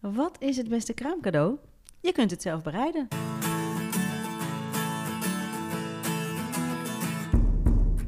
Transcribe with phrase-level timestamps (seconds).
[0.00, 1.56] Wat is het beste kraamcadeau?
[2.00, 3.08] Je kunt het zelf bereiden.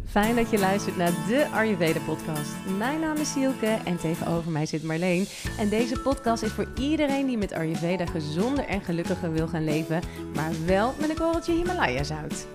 [0.07, 2.53] Fijn dat je luistert naar de Ayurveda podcast.
[2.79, 5.27] Mijn naam is Sielke en tegenover mij zit Marleen.
[5.59, 10.03] En deze podcast is voor iedereen die met Ayurveda gezonder en gelukkiger wil gaan leven,
[10.35, 12.47] maar wel met een korreltje Himalaya zout.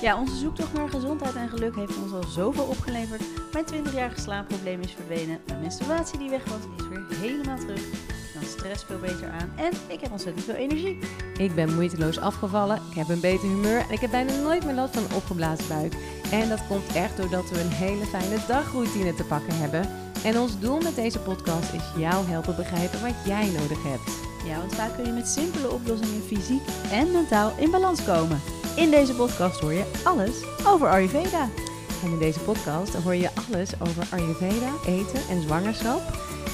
[0.00, 3.22] Ja, onze zoektocht naar gezondheid en geluk heeft ons al zoveel opgeleverd.
[3.52, 5.40] Mijn 20-jarige slaapprobleem is verdwenen.
[5.46, 8.16] Mijn menstruatie die weg was, is weer helemaal terug.
[8.44, 10.98] Stress veel beter aan en ik heb ontzettend veel energie.
[11.38, 14.74] Ik ben moeiteloos afgevallen, ik heb een beter humeur en ik heb bijna nooit meer
[14.74, 15.94] last van een opgeblazen buik.
[16.30, 19.88] En dat komt echt doordat we een hele fijne dagroutine te pakken hebben.
[20.24, 24.26] En ons doel met deze podcast is jou helpen begrijpen wat jij nodig hebt.
[24.44, 28.40] Ja, want vaak kun je met simpele oplossingen fysiek en mentaal in balans komen.
[28.76, 31.48] In deze podcast hoor je alles over Ayurveda.
[32.04, 36.00] En in deze podcast hoor je alles over Ayurveda, eten en zwangerschap.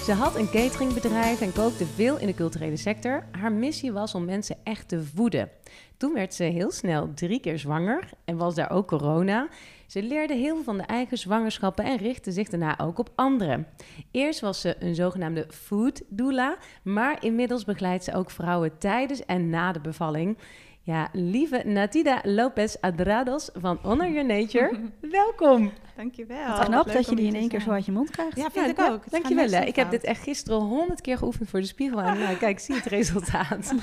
[0.05, 3.25] Ze had een cateringbedrijf en kookte veel in de culturele sector.
[3.31, 5.51] Haar missie was om mensen echt te voeden.
[5.97, 9.49] Toen werd ze heel snel drie keer zwanger en was daar ook corona.
[9.87, 13.67] Ze leerde heel veel van de eigen zwangerschappen en richtte zich daarna ook op anderen.
[14.11, 19.51] Eerst was ze een zogenaamde food doula, maar inmiddels begeleidt ze ook vrouwen tijdens en
[19.51, 20.39] na de bevalling.
[20.85, 25.73] Ja, lieve Natida Lopez Adrados van Honor Your Nature, welkom.
[25.97, 26.57] Dankjewel.
[26.57, 28.37] Wat knap dat je die in één keer zo uit je mond krijgt.
[28.37, 29.03] Ja, vind ik ook.
[29.03, 29.63] Gaat Dankjewel.
[29.63, 32.01] Ik heb dit echt gisteren honderd keer geoefend voor de spiegel.
[32.01, 33.75] En nou, kijk, zie het resultaat.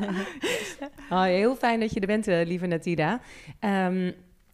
[1.10, 3.20] oh, heel fijn dat je er bent, eh, lieve Natida.
[3.58, 4.10] Ehm,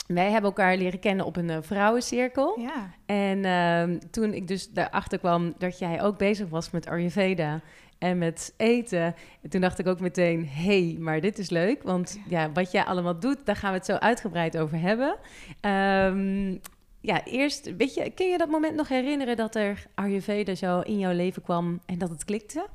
[0.06, 2.60] wij hebben elkaar leren kennen op een eh, vrouwencirkel.
[2.60, 7.60] Ja, En ehm, toen ik dus daarachter kwam dat jij ook bezig was met Ayurveda
[7.98, 12.18] en met eten, en toen dacht ik ook meteen, hey, maar dit is leuk, want
[12.28, 15.16] ja, wat jij allemaal doet, daar gaan we het zo uitgebreid over hebben.
[15.60, 16.56] Ehm,
[17.00, 20.98] ja, eerst, weet je, kun je dat moment nog herinneren dat er Ayurveda zo in
[20.98, 22.66] jouw leven kwam en dat het klikte?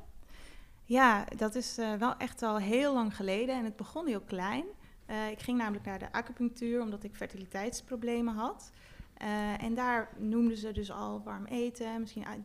[0.84, 4.64] ja dat is eh, wel echt al heel lang geleden en het begon heel klein.
[5.06, 8.70] Eh, ik ging namelijk naar de acupunctuur omdat ik fertiliteitsproblemen had.
[9.14, 12.44] Eh, en daar noemden ze dus al warm eten, misschien Ay-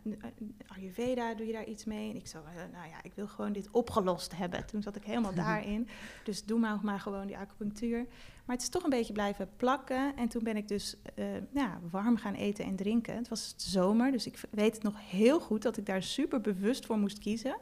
[0.67, 2.09] Ayurveda, doe je daar iets mee?
[2.09, 4.65] En ik zo, eh, nou ja, ik wil gewoon dit opgelost hebben.
[4.65, 5.87] Toen zat ik helemaal daarin.
[6.23, 8.05] Dus doe maar, maar gewoon die acupunctuur.
[8.45, 10.15] Maar het is toch een beetje blijven plakken.
[10.15, 13.15] En toen ben ik dus eh, ja, warm gaan eten en drinken.
[13.15, 16.85] Het was zomer, dus ik weet het nog heel goed dat ik daar super bewust
[16.85, 17.57] voor moest kiezen.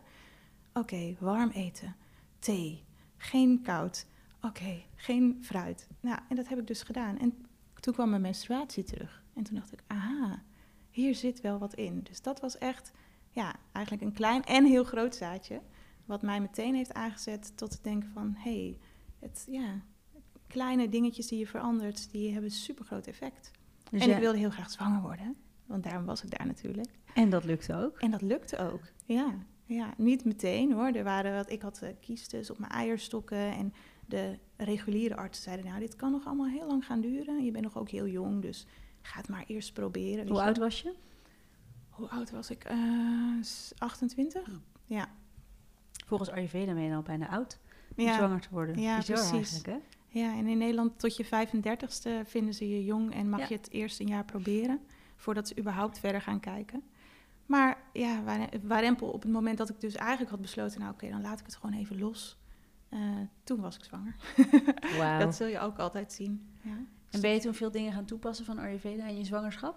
[0.74, 1.96] Oké, warm eten,
[2.40, 2.84] thee,
[3.18, 4.06] geen koud.
[4.42, 5.88] Oké, geen fruit.
[6.00, 7.20] Nou, en dat heb ik dus gedaan.
[7.20, 7.34] En
[7.88, 9.24] toen kwam mijn menstruatie terug.
[9.34, 10.44] En toen dacht ik, aha,
[10.90, 12.00] hier zit wel wat in.
[12.04, 12.92] Dus dat was echt,
[13.32, 15.62] ja, eigenlijk een klein en heel groot zaadje.
[16.06, 18.78] Wat mij meteen heeft aangezet tot het denken van, hé, hey,
[19.20, 19.82] het, ja,
[20.48, 23.52] kleine dingetjes die je verandert, die hebben super groot effect.
[23.92, 26.90] Dus en ja, ik wilde heel graag zwanger worden, want daarom was ik daar natuurlijk.
[27.14, 28.00] en dat lukte ook.
[28.00, 29.34] En dat lukte ook, ja.
[29.66, 30.92] Ja, niet meteen hoor.
[30.92, 33.74] Er waren wat, ik had uh, kiestes op mijn eierstokken en
[34.08, 37.44] de reguliere artsen zeiden, nou, dit kan nog allemaal heel lang gaan duren.
[37.44, 38.66] Je bent nog ook heel jong, dus
[39.02, 40.18] ga het maar eerst proberen.
[40.18, 40.94] weet Hoe oud was je?
[41.90, 42.64] Hoe oud was ik?
[42.64, 42.78] Eh,
[43.42, 44.50] s- 28?
[44.86, 45.10] Ja.
[46.06, 47.60] Volgens Ayurveda ben je al bijna oud
[47.98, 48.14] om Ja.
[48.16, 48.80] zwanger te worden.
[48.80, 49.62] Ja, Bizar precies.
[49.66, 49.78] hè?
[50.08, 53.46] ja, en in Nederland tot je 35ste vinden ze je jong en mag Ja.
[53.50, 54.80] je het eerst een jaar proberen
[55.16, 56.84] voordat ze überhaupt verder gaan kijken.
[57.46, 61.10] Maar ja, waar- waarempel op het moment dat ik dus eigenlijk had besloten, nou oké,
[61.10, 62.38] dan laat ik het gewoon even los.
[62.90, 63.00] Eh,
[63.44, 64.16] toen was ik zwanger.
[65.26, 66.48] Dat zul je ook altijd zien.
[66.62, 66.78] Ja.
[67.10, 69.76] En ben je toen veel dingen gaan toepassen van Ayurveda in je zwangerschap?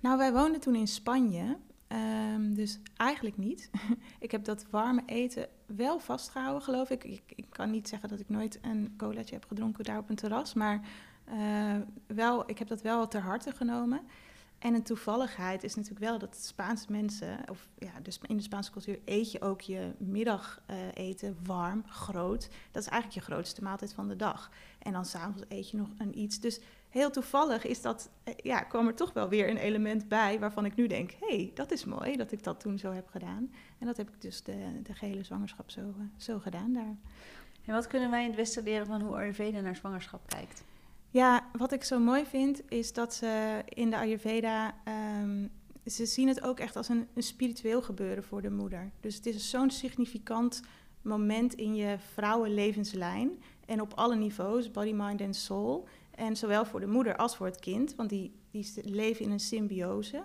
[0.00, 1.56] Nou, wij woonden toen in Spanje,
[1.86, 3.70] ehm, dus eigenlijk niet.
[4.18, 7.04] ik heb dat warme eten wel vastgehouden, geloof ik.
[7.04, 7.22] ik.
[7.26, 10.54] Ik kan niet zeggen dat ik nooit een colaatje heb gedronken daar op een terras,
[10.54, 10.80] maar
[11.24, 14.00] eh, wel, ik heb dat wel ter harte genomen.
[14.58, 18.70] En een toevalligheid is natuurlijk wel dat Spaanse mensen, of ja, dus in de Spaanse
[18.70, 22.48] cultuur eet je ook je middageten warm, groot.
[22.70, 24.50] Dat is eigenlijk je grootste maaltijd van de dag.
[24.78, 26.40] En dan s'avonds eet je nog een iets.
[26.40, 30.38] Dus heel toevallig is dat, eh, ja, kwam er toch wel weer een element bij
[30.38, 33.08] waarvan ik nu denk, hé, hey, dat is mooi dat ik dat toen zo heb
[33.08, 33.52] gedaan.
[33.78, 36.96] En dat heb ik dus de, de gehele zwangerschap zo, eh, zo gedaan daar.
[37.64, 40.64] En wat kunnen wij in het Westen leren van hoe Ayurveda naar zwangerschap kijkt?
[41.10, 45.46] Ja, wat ik zo mooi vind is dat ze in de Ayurveda, ehm,
[45.86, 48.90] ze zien het ook echt als een, een spiritueel gebeuren voor de moeder.
[49.00, 50.62] Dus het is zo'n significant
[51.02, 53.30] moment in je vrouwenlevenslijn
[53.66, 55.88] en op alle niveaus, body, mind en soul.
[56.10, 59.40] En zowel voor de moeder als voor het kind, want die, die leven in een
[59.40, 60.24] symbiose.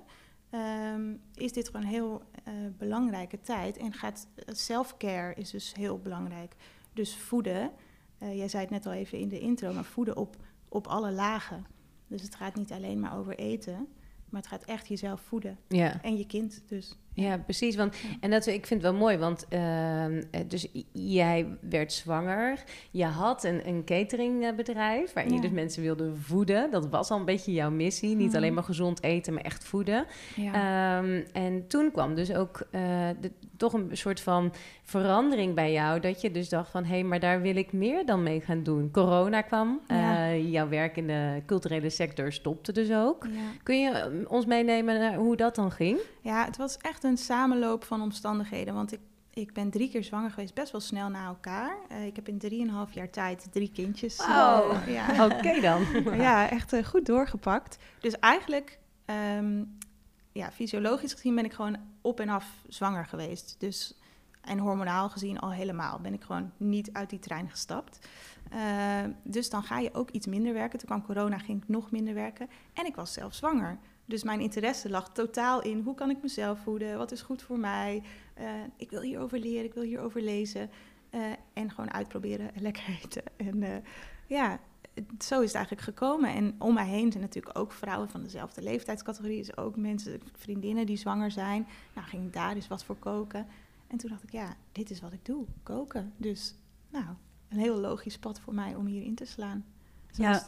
[0.50, 3.78] ehm, is dit gewoon een heel eh, belangrijke tijd.
[3.78, 6.56] En gaat eh, self-care is dus heel belangrijk.
[6.94, 7.72] Dus voeden,
[8.18, 10.36] eh, jij zei het net al even in de intro, maar voeden op
[10.72, 11.66] op alle lagen.
[12.08, 13.88] Dus het gaat niet alleen maar over eten,
[14.30, 15.58] maar het gaat echt jezelf voeden.
[15.68, 16.02] Ja.
[16.02, 16.98] En je kind dus.
[17.14, 17.76] Ja, precies.
[17.76, 22.64] Want, en dat, ik vind het wel mooi, want ehm, eh, dus jij werd zwanger.
[22.92, 25.44] Je had een, een cateringbedrijf waarin je Ja.
[25.48, 26.72] dus mensen wilde voeden.
[26.72, 28.16] Dat was al een beetje jouw missie.
[28.16, 28.36] Niet Mhm.
[28.36, 30.06] alleen maar gezond eten, maar echt voeden.
[30.36, 30.54] Ja.
[31.00, 32.82] Ehm, en toen kwam dus ook eh,
[33.22, 34.54] de, toch een soort van
[34.84, 36.00] verandering bij jou.
[36.00, 38.64] Dat je dus dacht van, hé, hey, maar daar wil ik meer dan mee gaan
[38.64, 38.92] doen.
[38.92, 39.80] Corona kwam.
[39.88, 40.28] Ja.
[40.28, 43.28] eh, jouw werk in de culturele sector stopte dus ook.
[43.64, 46.00] Kun je eh, ons meenemen naar hoe dat dan ging?
[46.22, 48.74] Ja, het was echt een samenloop van omstandigheden.
[48.74, 49.00] Want ik,
[49.34, 51.78] ik ben drie keer zwanger geweest, best wel snel na elkaar.
[51.90, 54.18] Eh, ik heb in drieënhalf jaar tijd drie kindjes.
[54.20, 55.26] Eh, ja.
[55.26, 55.86] Oké dan.
[56.26, 57.78] ja, echt eh, goed doorgepakt.
[58.00, 59.64] Dus eigenlijk, ehm,
[60.32, 63.56] ja, fysiologisch gezien ben ik gewoon op en af zwanger geweest.
[63.60, 64.00] Dus,
[64.42, 66.00] en hormonaal gezien al helemaal.
[66.00, 68.00] Ben ik gewoon niet uit die trein gestapt.
[68.52, 70.80] Eh, dus dan ga je ook iets minder werken.
[70.80, 72.50] Toen kwam corona, ging ik nog minder werken.
[72.74, 73.80] En ik was zelf zwanger.
[74.12, 76.98] Dus mijn interesse lag totaal in hoe kan ik mezelf voeden?
[76.98, 78.04] Wat is goed voor mij?
[78.34, 80.70] Eh, ik wil hierover leren, ik wil hierover lezen.
[81.10, 81.22] Eh,
[81.54, 83.24] en gewoon uitproberen en lekker eten.
[83.38, 83.78] En eh,
[84.28, 84.60] ja,
[85.20, 86.30] zo is het eigenlijk gekomen.
[86.30, 89.38] En om mij heen zijn natuurlijk ook vrouwen van dezelfde leeftijdscategorie.
[89.38, 91.68] Dus ook mensen, vriendinnen die zwanger zijn.
[91.96, 93.48] Nou, ging ik daar dus wat voor koken.
[93.88, 96.14] En toen dacht ik, ja, dit is wat ik doe, koken.
[96.18, 96.56] Dus,
[96.90, 97.06] nou,
[97.50, 99.66] een heel logisch pad voor mij om hierin te slaan.
[100.12, 100.46] Ja.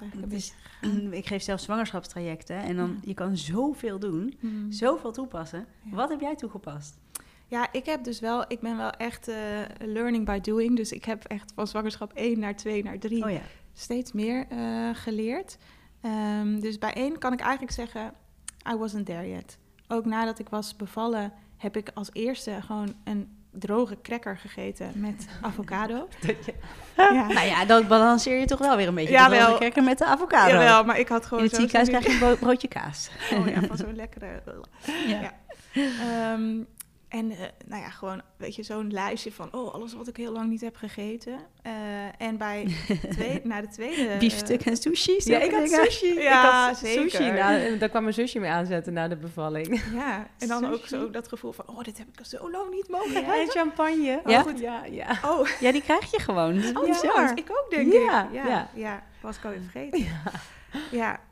[1.12, 4.72] Ik geef zelf zwangerschapstrajecten en dan je kan zoveel doen, Hmm.
[4.72, 5.66] zoveel toepassen.
[5.84, 5.96] Ja.
[5.96, 6.98] Wat heb jij toegepast?
[7.48, 9.36] Ja, ik heb dus wel, ik ben wel echt eh,
[9.80, 10.76] learning by doing.
[10.76, 13.42] Dus ik heb echt van zwangerschap 1 naar 2 naar 3 Oh ja.
[13.74, 15.58] steeds meer eh, geleerd.
[16.02, 18.14] Ehm, dus bij één kan ik eigenlijk zeggen,
[18.74, 19.58] I wasn't there yet.
[19.88, 25.28] Ook nadat ik was bevallen, heb ik als eerste gewoon een droge cracker gegeten met
[25.42, 26.08] avocado.
[26.96, 27.28] ja.
[27.34, 29.40] Nou ja, dan balanceer je toch wel weer een beetje Jawel.
[29.40, 30.52] de droge cracker met de avocado.
[30.52, 33.10] Jawel, maar ik had In gewoon het zo ziekenhuis krijg je een bro- broodje kaas.
[33.30, 34.42] in- Oh ja, van zo'n lekkere...
[35.08, 35.20] Ja.
[35.22, 35.32] Ja.
[35.74, 36.44] Ehm,
[37.14, 40.32] en eh, nou ja, gewoon, weet je, zo'n lijstje van, oh, alles wat ik heel
[40.32, 41.40] lang niet heb gegeten.
[41.62, 41.74] Eh,
[42.18, 42.68] en bij
[43.16, 44.08] twee, na de tweede...
[44.08, 45.20] eh, Biefstuk en sushi.
[45.24, 46.14] Ja, ik had sushi.
[46.20, 47.10] Ja, ik had zeker.
[47.10, 47.32] Sushi.
[47.32, 49.82] Nou, daar kwam mijn zusje mee aanzetten na de bevalling.
[49.94, 52.70] Ja, en dan ook zo dat gevoel van, oh, dit heb ik al zo lang
[52.72, 53.52] niet mogen En eten.
[53.54, 54.22] champagne.
[54.26, 54.40] Ja?
[54.40, 54.60] Oh, goed.
[54.60, 55.20] Ja, ja.
[55.26, 56.78] Oh, Ja, die krijg je gewoon.
[56.78, 58.34] Oh ja, ik ook denk Ja, ik.
[58.34, 58.70] Ja, ja.
[58.74, 59.04] ja.
[59.22, 60.00] was ik alweer vergeten.
[60.00, 60.22] Ja.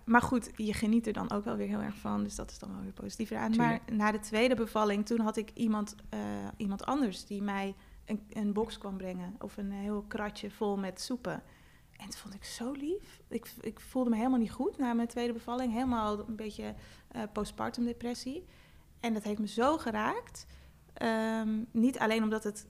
[0.06, 2.24] Maar goed, je geniet er dan ook wel weer heel erg van.
[2.24, 3.56] Dus dat is dan wel weer positief eraan.
[3.56, 6.20] Maar na de tweede bevalling, toen had ik iemand, eh,
[6.58, 9.36] iemand anders die mij een, een box kwam brengen.
[9.40, 11.44] Of een heel kratje vol met soepen.
[11.98, 13.22] En dat vond ik zo lief.
[13.28, 15.74] Ik, ik voelde me helemaal niet goed na mijn tweede bevalling.
[15.74, 16.76] Helemaal een beetje
[17.08, 18.46] eh, postpartum depressie.
[19.00, 20.46] En dat heeft me zo geraakt.
[20.94, 22.68] Ehm, niet alleen omdat het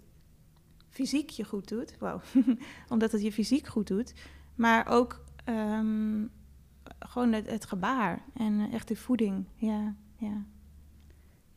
[0.90, 1.98] fysiek je goed doet.
[2.00, 2.22] Wow.
[2.90, 4.14] omdat het je fysiek goed doet.
[4.56, 6.26] Maar ook ehm,
[7.10, 8.22] gewoon het, het gebaar.
[8.34, 9.46] En eh, echt de voeding.
[9.56, 10.44] Ja, ja.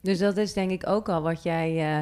[0.01, 1.99] Dus dat is denk ik ook al wat jij, eh,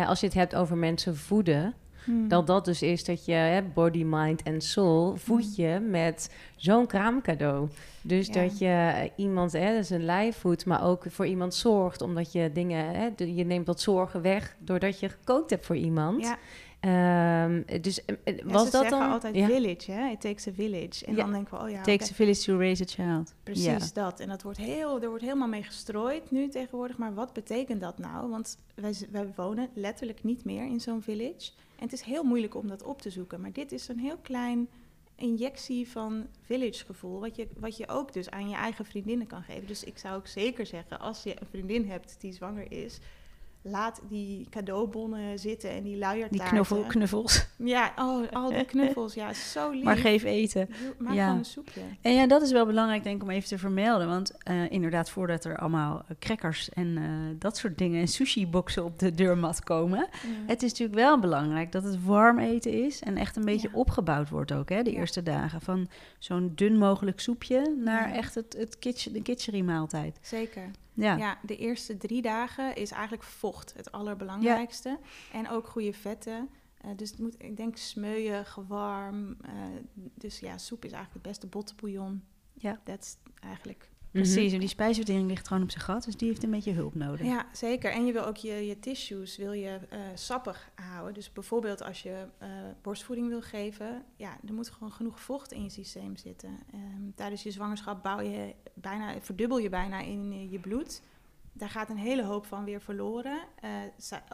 [0.00, 1.74] eh, als je het hebt over mensen voeden,
[2.04, 2.28] Hmm.
[2.28, 5.64] dat dat dus is dat je hè, body, mind en soul voed Mm.
[5.64, 7.68] je met zo'n kraamcadeau.
[8.02, 8.32] Dus Ja.
[8.32, 12.94] dat je iemand hè, zijn lijf voedt, maar ook voor iemand zorgt, omdat je dingen,
[12.94, 16.22] hè, je neemt wat zorgen weg doordat je gekookt hebt voor iemand.
[16.22, 16.36] Ja.
[16.84, 18.14] Ehm, dus Ja,
[18.44, 19.10] was ze dat zeggen dan?
[19.10, 19.46] altijd ja.
[19.46, 20.10] village, hè?
[20.10, 21.04] It takes a village.
[21.06, 21.22] En Ja.
[21.22, 23.34] dan denken we, oh ja, Takes oké, a village to raise a child.
[23.42, 24.20] precies dat.
[24.20, 26.96] En dat wordt heel, er wordt helemaal mee gestrooid nu tegenwoordig.
[26.98, 28.30] Maar wat betekent dat nou?
[28.30, 31.50] Want wij, wij wonen letterlijk niet meer in zo'n village.
[31.76, 33.40] En het is heel moeilijk om dat op te zoeken.
[33.40, 34.68] Maar dit is een heel klein
[35.16, 37.20] injectie van village gevoel.
[37.20, 39.66] Wat je, wat je ook dus aan je eigen vriendinnen kan geven.
[39.66, 42.98] Dus ik zou ook zeker zeggen, als je een vriendin hebt die zwanger is...
[43.66, 46.48] Laat die cadeaubonnen zitten en die Die luiertaarten.
[46.48, 47.46] knuffel, knuffels.
[47.56, 49.14] Ja, oh, al die knuffels.
[49.14, 49.82] Ja, zo lief.
[49.82, 50.68] Maar geef eten.
[50.98, 51.24] Maak Ja.
[51.24, 51.80] gewoon een soepje.
[52.00, 54.08] En ja, dat is wel belangrijk denk ik om even te vermelden.
[54.08, 57.04] Want eh, inderdaad, voordat er allemaal eh, crackers en eh,
[57.38, 58.00] dat soort dingen...
[58.00, 60.08] en sushi-boxen op de deurmat komen...
[60.46, 63.00] Het is natuurlijk wel belangrijk dat het warm eten is...
[63.00, 63.78] en echt een beetje Ja.
[63.78, 65.60] opgebouwd wordt ook, hè, de eerste dagen.
[65.60, 70.18] Van zo'n dun mogelijk soepje naar echt het, het kitchen, de kitchery-maaltijd.
[70.22, 70.70] Zeker.
[70.94, 71.16] Ja.
[71.16, 71.38] Ja.
[71.42, 74.98] de eerste drie dagen is eigenlijk vocht het allerbelangrijkste.
[75.32, 76.48] En ook goede vetten.
[76.80, 79.36] Eh, dus het moet, ik denk, smeuïg, warm.
[79.40, 79.52] eh,
[80.14, 82.24] dus ja, soep is eigenlijk het beste bottenbouillon.
[82.52, 82.80] Ja.
[82.84, 83.90] Dat is eigenlijk...
[84.22, 86.04] Precies, en die spijsvertering ligt gewoon op zijn gat...
[86.04, 87.26] dus die heeft een beetje hulp nodig.
[87.26, 87.90] Ja, zeker.
[87.92, 91.14] En je wil ook je, je tissues wil je, eh, sappig houden.
[91.14, 92.48] Dus bijvoorbeeld als je eh,
[92.82, 94.04] borstvoeding wil geven...
[94.16, 96.58] ja, er moet gewoon genoeg vocht in je systeem zitten.
[96.72, 101.02] Ehm, tijdens je zwangerschap bouw je bijna, verdubbel je bijna in eh, je bloed...
[101.56, 103.38] Daar gaat een hele hoop van weer verloren.
[103.60, 103.70] Eh,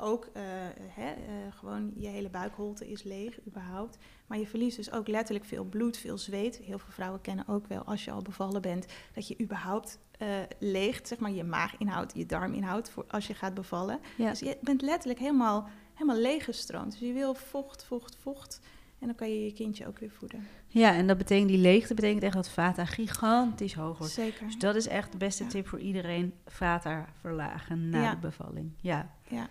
[0.01, 0.43] ook eh,
[0.89, 1.19] hè, eh,
[1.51, 3.99] gewoon je hele buikholte is leeg überhaupt.
[4.27, 6.57] Maar je verliest dus ook letterlijk veel bloed, veel zweet.
[6.57, 9.99] Heel veel vrouwen kennen ook wel als je al bevallen bent, dat je überhaupt
[10.59, 14.01] leegt, zeg maar je maaginhoud, je darminhoud voor als je gaat bevallen.
[14.17, 16.91] Dus je bent letterlijk helemaal, helemaal leeggestroomd.
[16.91, 18.61] Dus je wil vocht, vocht, vocht.
[19.01, 20.47] En dan kan je je kindje ook weer voeden.
[20.67, 24.13] Ja, en dat betekent die leegte betekent echt dat vata gigantisch hoog wordt.
[24.13, 24.47] Zeker.
[24.47, 28.73] Dus dat is echt de beste tip voor iedereen: vata verlagen na de bevalling.
[28.81, 29.11] Ja.
[29.29, 29.49] ja.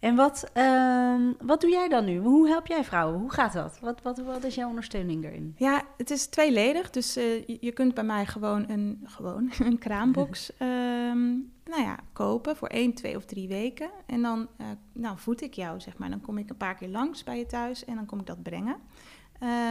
[0.00, 2.18] En wat, um, wat doe jij dan nu?
[2.18, 3.20] Hoe help jij vrouwen?
[3.20, 3.78] Hoe gaat dat?
[3.80, 5.54] Wat, wat, wat is jouw ondersteuning daarin?
[5.56, 6.90] Ja, het is tweeledig.
[6.90, 12.56] Dus uh, je, kunt bij mij gewoon een, gewoon een kraambox um, nou ja, kopen
[12.56, 13.90] voor één, twee of drie weken.
[14.06, 16.10] En dan uh, nou, voed ik jou, zeg maar.
[16.10, 18.42] Dan kom ik een paar keer langs bij je thuis en dan kom ik dat
[18.42, 18.76] brengen.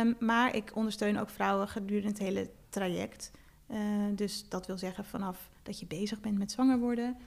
[0.01, 3.31] Um, maar ik ondersteun ook vrouwen gedurende het hele traject.
[3.71, 3.77] Uh,
[4.15, 7.17] dus dat wil zeggen vanaf dat je bezig bent met zwanger worden,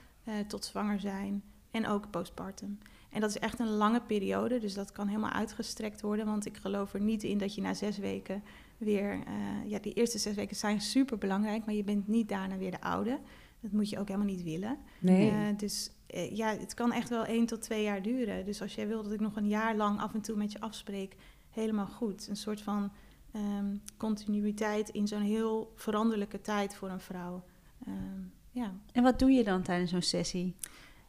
[0.47, 2.79] tot zwanger zijn en ook postpartum.
[3.13, 6.25] En dat is echt een lange periode, dus dat kan helemaal uitgestrekt worden.
[6.25, 8.43] Want ik geloof er niet in dat je na zes weken
[8.77, 9.13] weer.
[9.13, 12.71] Uh, ja, die eerste zes weken zijn super belangrijk, maar je bent niet daarna weer
[12.71, 13.19] de oude.
[13.59, 14.77] Dat moet je ook helemaal niet willen.
[14.99, 15.31] Nee.
[15.31, 18.45] Uh, dus uh, ja, het kan echt wel één tot twee jaar duren.
[18.45, 20.59] Dus als jij wil dat ik nog een jaar lang af en toe met je
[20.59, 21.15] afspreek,
[21.49, 22.27] helemaal goed.
[22.27, 22.91] Een soort van
[23.35, 27.43] um, continuïteit in zo'n heel veranderlijke tijd voor een vrouw.
[27.87, 28.73] Um, ja.
[28.91, 30.55] En wat doe je dan tijdens zo'n sessie?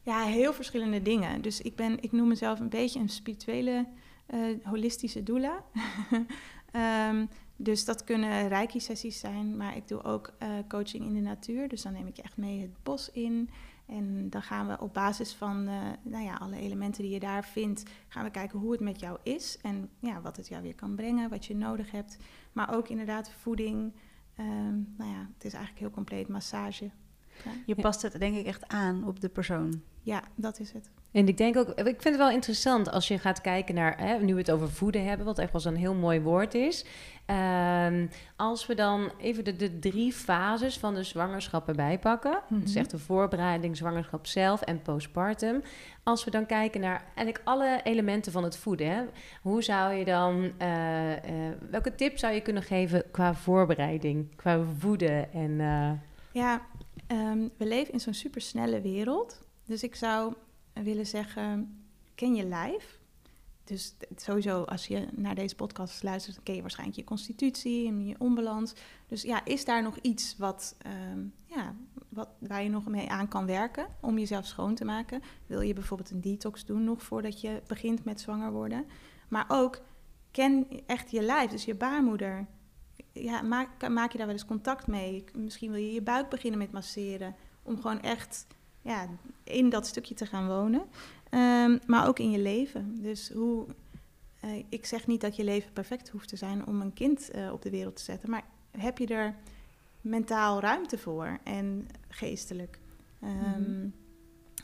[0.04, 1.42] Ja, heel verschillende dingen.
[1.42, 3.86] Dus ik, ben, ik noem mezelf een beetje een spirituele,
[4.34, 5.64] uh, holistische doula.
[7.10, 11.68] um, dus dat kunnen reiki-sessies zijn, maar ik doe ook uh, coaching in de natuur.
[11.68, 13.50] Dus dan neem ik je echt mee het bos in.
[13.86, 17.44] En dan gaan we op basis van uh, nou ja, alle elementen die je daar
[17.44, 19.58] vindt, gaan we kijken hoe het met jou is.
[19.62, 22.16] En ja, wat het jou weer kan brengen, wat je nodig hebt.
[22.52, 23.92] Maar ook inderdaad voeding.
[24.40, 26.90] Um, nou ja, het is eigenlijk heel compleet massage.
[27.44, 27.50] Ja.
[27.66, 29.82] Je past het denk ik echt aan op de persoon.
[30.02, 30.90] Ja, dat is het.
[31.12, 34.18] En ik denk ook, ik vind het wel interessant als je gaat kijken naar, hè,
[34.18, 36.84] nu we het over voeden hebben, wat echt wel zo'n heel mooi woord is.
[37.86, 42.38] Um, als we dan even de, de, drie fases van de zwangerschap erbij pakken, mm
[42.48, 42.60] -hmm.
[42.60, 45.62] dus echt de voorbereiding, zwangerschap zelf en postpartum.
[46.02, 49.02] Als we dan kijken naar eigenlijk alle elementen van het voeden, hè,
[49.42, 51.16] hoe zou je dan, uh, uh,
[51.70, 55.50] welke tip zou je kunnen geven qua voorbereiding, qua voeden en...
[55.50, 55.90] Uh...
[56.32, 56.60] Ja,
[57.08, 59.40] um, we leven in zo'n supersnelle wereld.
[59.64, 60.34] Dus ik zou
[60.72, 61.78] willen zeggen,
[62.14, 62.98] ken je lijf.
[63.64, 68.06] Dus sowieso, als je naar deze podcast luistert, dan ken je waarschijnlijk je constitutie en
[68.06, 68.74] je onbalans.
[69.06, 70.76] Dus ja, is daar nog iets wat,
[71.12, 71.74] um, ja,
[72.08, 75.22] wat, waar je nog mee aan kan werken om jezelf schoon te maken?
[75.46, 78.86] Wil je bijvoorbeeld een detox doen nog voordat je begint met zwanger worden?
[79.28, 79.80] Maar ook,
[80.30, 82.46] ken echt je lijf, dus je baarmoeder.
[83.14, 85.24] Ja, maak, maak je daar wel eens contact mee?
[85.34, 87.34] Misschien wil je je buik beginnen met masseren.
[87.62, 88.46] Om gewoon echt
[88.82, 89.08] ja,
[89.44, 90.82] in dat stukje te gaan wonen.
[91.30, 93.02] Um, maar ook in je leven.
[93.02, 93.66] Dus hoe.
[94.44, 97.52] Uh, ik zeg niet dat je leven perfect hoeft te zijn om een kind uh,
[97.52, 98.30] op de wereld te zetten.
[98.30, 99.34] Maar heb je er
[100.00, 102.78] mentaal ruimte voor en geestelijk?
[103.22, 103.94] Um.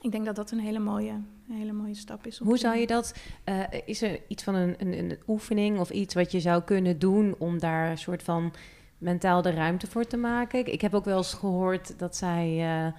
[0.01, 2.39] Ik denk dat dat een hele mooie, een hele mooie stap is.
[2.39, 3.15] Hoe zou je dat,
[3.45, 6.99] uh, is er iets van een, een, een, oefening of iets wat je zou kunnen
[6.99, 8.53] doen om daar een soort van
[8.99, 10.73] mentaal de ruimte voor te maken?
[10.73, 12.93] Ik heb ook wel eens gehoord dat zij uh,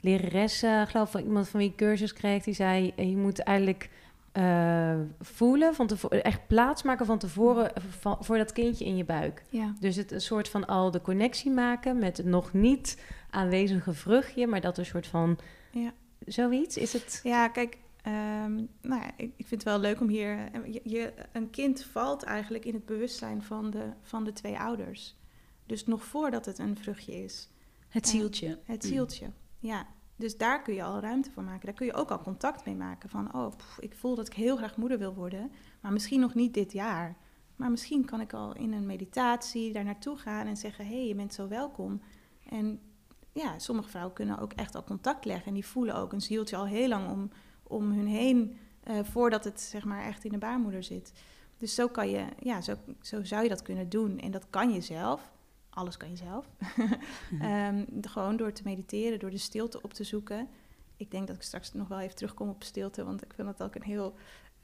[0.00, 3.90] lerares, uh, geloof van iemand van wie ik cursus kreeg, die zei: je moet eigenlijk
[4.32, 9.44] uh, voelen, van tevoren, echt plaatsmaken van tevoren van, voor dat kindje in je buik.
[9.48, 9.74] Ja.
[9.80, 14.46] Dus het een soort van al de connectie maken met het nog niet aanwezige vruchtje,
[14.46, 15.38] maar dat een soort van
[15.70, 15.92] ja.
[16.26, 17.20] Zoiets is het.
[17.22, 17.78] Ja, kijk.
[18.06, 20.50] Um, nou ja, ik, ik, vind het wel leuk om hier.
[20.70, 25.16] Je, je, een kind valt eigenlijk in het bewustzijn van de, van de twee ouders.
[25.66, 27.48] Dus nog voordat het een vruchtje is.
[27.88, 28.48] Het zieltje.
[28.48, 29.26] Uh, het zieltje.
[29.26, 29.32] Mm.
[29.58, 29.86] Ja,
[30.16, 31.66] dus daar kun je al ruimte voor maken.
[31.66, 33.08] Daar kun je ook al contact mee maken.
[33.08, 35.50] Van, oh, pff, ik voel dat ik heel graag moeder wil worden.
[35.80, 37.16] Maar misschien nog niet dit jaar.
[37.56, 41.06] Maar misschien kan ik al in een meditatie daar naartoe gaan en zeggen: hé, hey,
[41.06, 42.00] je bent zo welkom.
[42.48, 42.80] En
[43.32, 45.46] ja, sommige vrouwen kunnen ook echt al contact leggen.
[45.46, 47.30] En die voelen ook een zieltje al heel lang om,
[47.62, 48.58] om hun heen.
[48.90, 51.12] Uh, voordat het zeg maar echt in de baarmoeder zit.
[51.58, 54.18] Dus zo kan je, ja, zo, zo zou je dat kunnen doen.
[54.18, 55.32] En dat kan je zelf
[55.74, 56.46] alles kan je zelf.
[57.68, 60.48] um, gewoon door te mediteren, door de stilte op te zoeken.
[60.96, 63.62] Ik denk dat ik straks nog wel even terugkom op stilte, want ik vind dat
[63.62, 64.14] ook een heel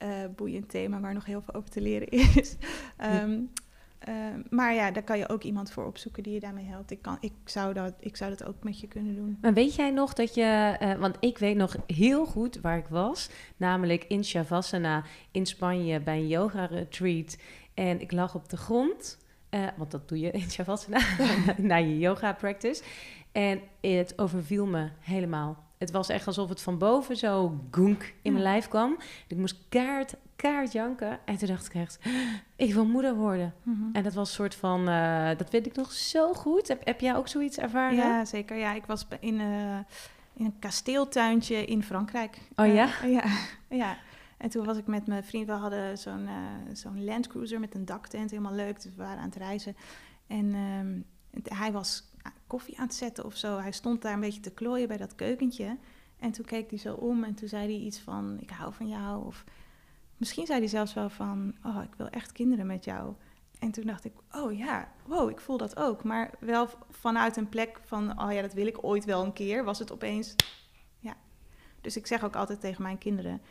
[0.03, 2.55] uh, boeiend thema waar nog heel veel over te leren is.
[3.01, 3.51] um,
[4.07, 4.15] uh,
[4.49, 6.91] maar ja, daar kan je ook iemand voor opzoeken die je daarmee helpt.
[6.91, 9.37] Ik, kan, ik, zou, dat, ik zou dat ook met je kunnen doen.
[9.41, 10.77] Maar weet jij nog dat je...
[10.81, 13.29] Uh, want ik weet nog heel goed waar ik was.
[13.57, 17.37] Namelijk in Shavasana in Spanje bij een yoga-retreat.
[17.73, 19.17] En ik lag op de grond...
[19.49, 20.99] Uh, want dat doe je in Shavasana,
[21.57, 22.83] na je yoga practice.
[23.31, 25.63] En het overviel me helemaal.
[25.77, 28.97] Het was echt alsof het van boven zo goenk in mijn lijf kwam.
[29.27, 31.19] Ik moest kaart, kaart janken.
[31.25, 31.99] En toen dacht ik echt,
[32.55, 33.53] ik wil moeder worden.
[33.63, 33.83] Mhm.
[33.93, 36.67] En dat was een soort van, eh, dat weet ik nog zo goed.
[36.67, 37.97] Heb, heb jij ook zoiets ervaren?
[37.97, 38.57] Ja, zeker.
[38.57, 39.77] Ja, ik was in, eh,
[40.33, 42.37] in een kasteeltuintje in Frankrijk.
[42.55, 42.89] Oh Eh, ja?
[43.05, 43.23] ja,
[43.83, 43.97] ja.
[44.37, 46.29] En toen was ik met mijn vriend, we hadden zo'n
[46.73, 48.81] zo'n landcruiser met een daktent, helemaal leuk.
[48.81, 49.75] Dus we waren aan het reizen.
[50.27, 50.99] En ehm,
[51.59, 52.03] hij was
[52.47, 53.57] koffie aan het zetten of zo.
[53.57, 55.77] Hij stond daar een beetje te klooien bij dat keukentje.
[56.19, 58.87] En toen keek hij zo om en toen zei hij iets van, ik hou van
[58.87, 59.25] jou.
[59.25, 59.43] Of
[60.19, 63.13] misschien zei hij zelfs wel van, oh, ik wil echt kinderen met jou.
[63.59, 66.03] En toen dacht ik, oh ja, wow, ik voel dat ook.
[66.03, 69.63] Maar wel vanuit een plek van, oh ja, dat wil ik ooit wel een keer,
[69.63, 70.35] was het opeens,
[70.99, 71.13] ja.
[71.81, 73.41] Dus ik zeg ook altijd tegen mijn kinderen,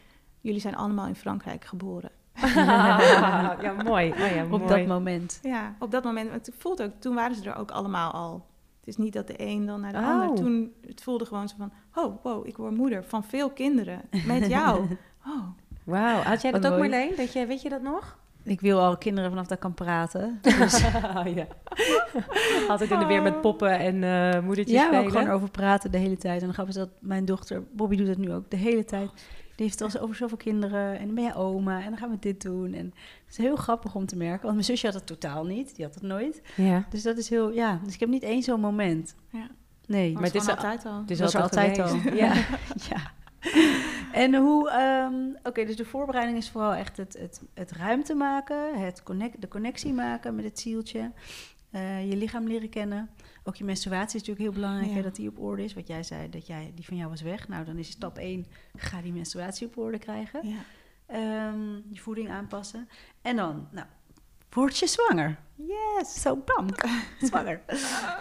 [0.41, 2.11] jullie zijn allemaal in Frankrijk geboren.
[2.45, 4.11] ja, mooi.
[4.11, 4.67] Oh ja, Op mooi.
[4.67, 5.39] dat moment.
[5.43, 8.47] Ja, op dat moment, het voelde ook, toen waren ze er ook allemaal al.
[8.79, 10.09] Het is niet dat de een dan naar de Oh.
[10.09, 10.35] ander.
[10.37, 14.47] Toen, het voelde gewoon zo van, oh, wow, ik word moeder van veel kinderen met
[14.47, 14.87] jou.
[15.27, 15.45] Oh,
[15.89, 16.91] Wauw, had jij dat Wat ook mooi.
[16.91, 17.17] Marleen?
[17.17, 18.19] Dat jij, weet je dat nog?
[18.43, 20.39] Ik wil al kinderen vanaf dat ik kan praten.
[20.43, 20.81] Dus
[21.35, 21.47] ja.
[22.69, 25.13] Altijd in de weer met poppen en eh moedertjes ja, maar spelen.
[25.13, 26.41] gewoon over praten de hele tijd.
[26.41, 29.11] En dan grappig is dat mijn dochter, Bobby doet het nu ook de hele tijd.
[29.57, 30.99] Die heeft het al over zoveel kinderen.
[30.99, 31.83] En dan ben je oma.
[31.83, 32.75] En dan gaan we dit doen.
[32.75, 32.85] En
[33.25, 34.43] het is heel grappig om te merken.
[34.43, 35.77] Want mijn zusje had het totaal niet.
[35.77, 36.43] Die had het nooit.
[36.57, 36.87] Ja.
[36.91, 37.81] Dus dat is heel, ja.
[37.85, 39.15] Dus ik heb niet één zo'n moment.
[39.31, 39.49] Ja.
[39.87, 40.13] Nee.
[40.13, 41.01] maar Maar het is altijd al.
[41.01, 42.15] Het is was altijd, altijd al.
[42.15, 42.35] Ja.
[42.91, 43.13] ja.
[44.19, 48.81] En hoe, ehm, oké, dus de voorbereiding is vooral echt het, het, het ruimte maken,
[48.81, 51.13] het connect, de connectie maken met het zieltje,
[51.71, 53.11] eh, je lichaam leren kennen.
[53.45, 54.97] Ook je menstruatie is natuurlijk heel belangrijk, Ja.
[54.97, 55.75] hè, dat die op orde is.
[55.75, 57.49] Wat jij zei, dat jij, die van jou was weg.
[57.49, 58.47] Nou, dan is stap 1,
[58.77, 60.49] ga die menstruatie op orde krijgen.
[60.49, 60.59] Ja.
[61.07, 62.89] Ehm, je voeding aanpassen.
[63.23, 63.87] En dan, nou,
[64.51, 65.39] word je zwanger.
[65.67, 66.21] Yes!
[66.23, 66.67] Zo, bam,
[67.29, 67.61] zwanger.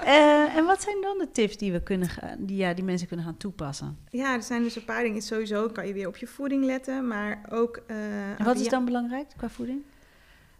[0.03, 3.08] Eh, en wat zijn dan de tips die, we kunnen gaan, die, ja, die mensen
[3.08, 3.98] kunnen gaan toepassen?
[4.10, 5.22] Ja, er zijn dus een paar dingen.
[5.22, 7.79] Sowieso kan je weer op je voeding letten, maar ook...
[7.88, 9.82] eh, En wat is dan belangrijk qua voeding?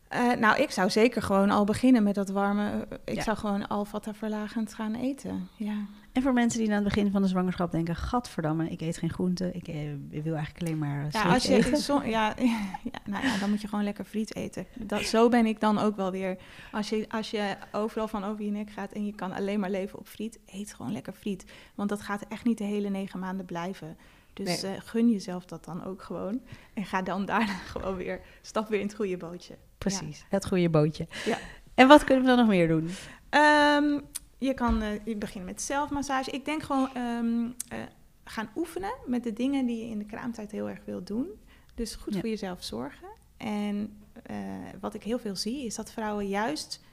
[0.08, 2.88] Eh, nou, ik zou zeker gewoon al beginnen met dat warme.
[3.06, 3.22] Ik Ja.
[3.24, 5.48] zou gewoon alvata verlagend gaan eten.
[5.56, 5.76] Ja.
[6.18, 7.96] En voor mensen die aan het begin van de zwangerschap denken...
[7.96, 9.56] gadverdamme, ik eet geen groenten.
[9.56, 11.78] Ik, eh, ik wil eigenlijk alleen maar Ja, als je, eten.
[11.78, 12.34] zo- ja,
[12.94, 14.66] ja, nou ja, dan moet je gewoon lekker friet eten.
[14.74, 16.38] Dat, zo ben ik dan ook wel weer.
[16.72, 19.70] Als je, als je overal van over je nek gaat en je kan alleen maar
[19.70, 21.46] leven op friet, eet gewoon lekker friet.
[21.76, 23.98] Want dat gaat echt niet de hele negen maanden blijven.
[24.34, 24.76] Dus Nee.
[24.76, 26.42] eh, gun jezelf dat dan ook gewoon.
[26.74, 29.56] En ga dan daarna gewoon weer, stap weer in het goede bootje.
[29.78, 31.08] Precies, het goede bootje.
[31.26, 31.38] Ja.
[31.76, 32.90] En wat kunnen we dan nog meer doen?
[33.30, 34.00] Ehm,
[34.38, 36.32] je kan eh, beginnen met zelfmassage.
[36.32, 37.80] Ik denk gewoon ehm, eh,
[38.24, 41.28] gaan oefenen met de dingen die je in de kraamtijd heel erg wilt doen.
[41.76, 42.20] Dus goed Ja.
[42.20, 43.08] voor jezelf zorgen.
[43.38, 44.38] En eh,
[44.80, 46.84] wat ik heel veel zie, is dat vrouwen juist,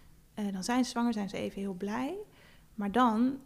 [0.53, 2.15] dan zijn ze zwanger, zijn ze even heel blij.
[2.75, 3.39] Maar dan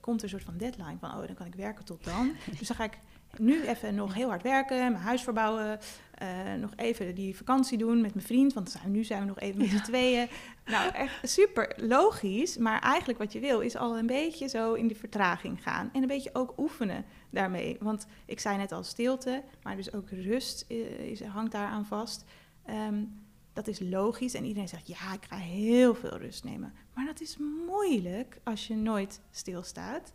[0.00, 2.32] komt er een soort van deadline van, oh, dan kan ik werken tot dan.
[2.58, 2.98] dus dan ga ik
[3.38, 5.78] nu even nog heel hard werken, mijn huis verbouwen,
[6.14, 6.28] eh,
[6.60, 9.68] nog even die vakantie doen met mijn vriend, want nu zijn we nog even met
[9.68, 10.28] z'n tweeën.
[10.66, 14.86] Nou, echt super logisch, maar eigenlijk wat je wil is al een beetje zo in
[14.86, 15.90] die vertraging gaan.
[15.92, 17.76] En een beetje ook oefenen daarmee.
[17.80, 22.24] Want ik zei net al stilte, maar dus ook rust eh, is, hangt daaraan vast.
[22.66, 23.04] Ehm,
[23.52, 26.72] dat is logisch en iedereen zegt ja, ik ga heel veel rust nemen.
[26.94, 30.10] Maar dat is moeilijk als je nooit stilstaat.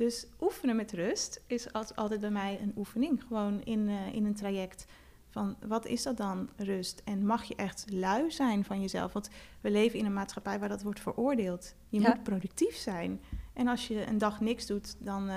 [0.00, 3.22] Dus oefenen met rust is als- altijd bij mij een oefening.
[3.28, 4.86] Gewoon in, eh, in een traject
[5.28, 7.02] van wat is dat dan rust?
[7.04, 9.12] En mag je echt lui zijn van jezelf?
[9.12, 11.74] Want we leven in een maatschappij waar dat wordt veroordeeld.
[11.88, 12.08] Je Ja.
[12.08, 13.20] moet productief zijn.
[13.52, 15.36] En als je een dag niks doet, dan, eh,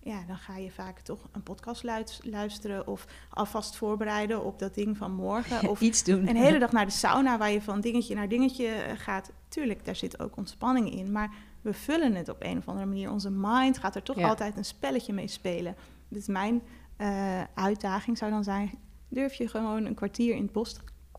[0.00, 1.82] ja, dan ga je vaak toch een podcast
[2.22, 5.68] luisteren of alvast voorbereiden op dat ding van morgen.
[5.70, 6.28] Of Iets doen.
[6.28, 9.30] een hele dag naar de sauna waar je van dingetje naar dingetje eh, gaat.
[9.48, 11.12] Tuurlijk, daar zit ook ontspanning in.
[11.12, 13.10] Maar we vullen het op een of andere manier.
[13.10, 14.28] Onze mind gaat er toch Ja.
[14.28, 15.74] altijd een spelletje mee spelen.
[16.08, 16.62] Dus mijn
[16.96, 18.70] eh, uitdaging zou dan zijn...
[19.08, 20.76] durf je gewoon een kwartier in het bos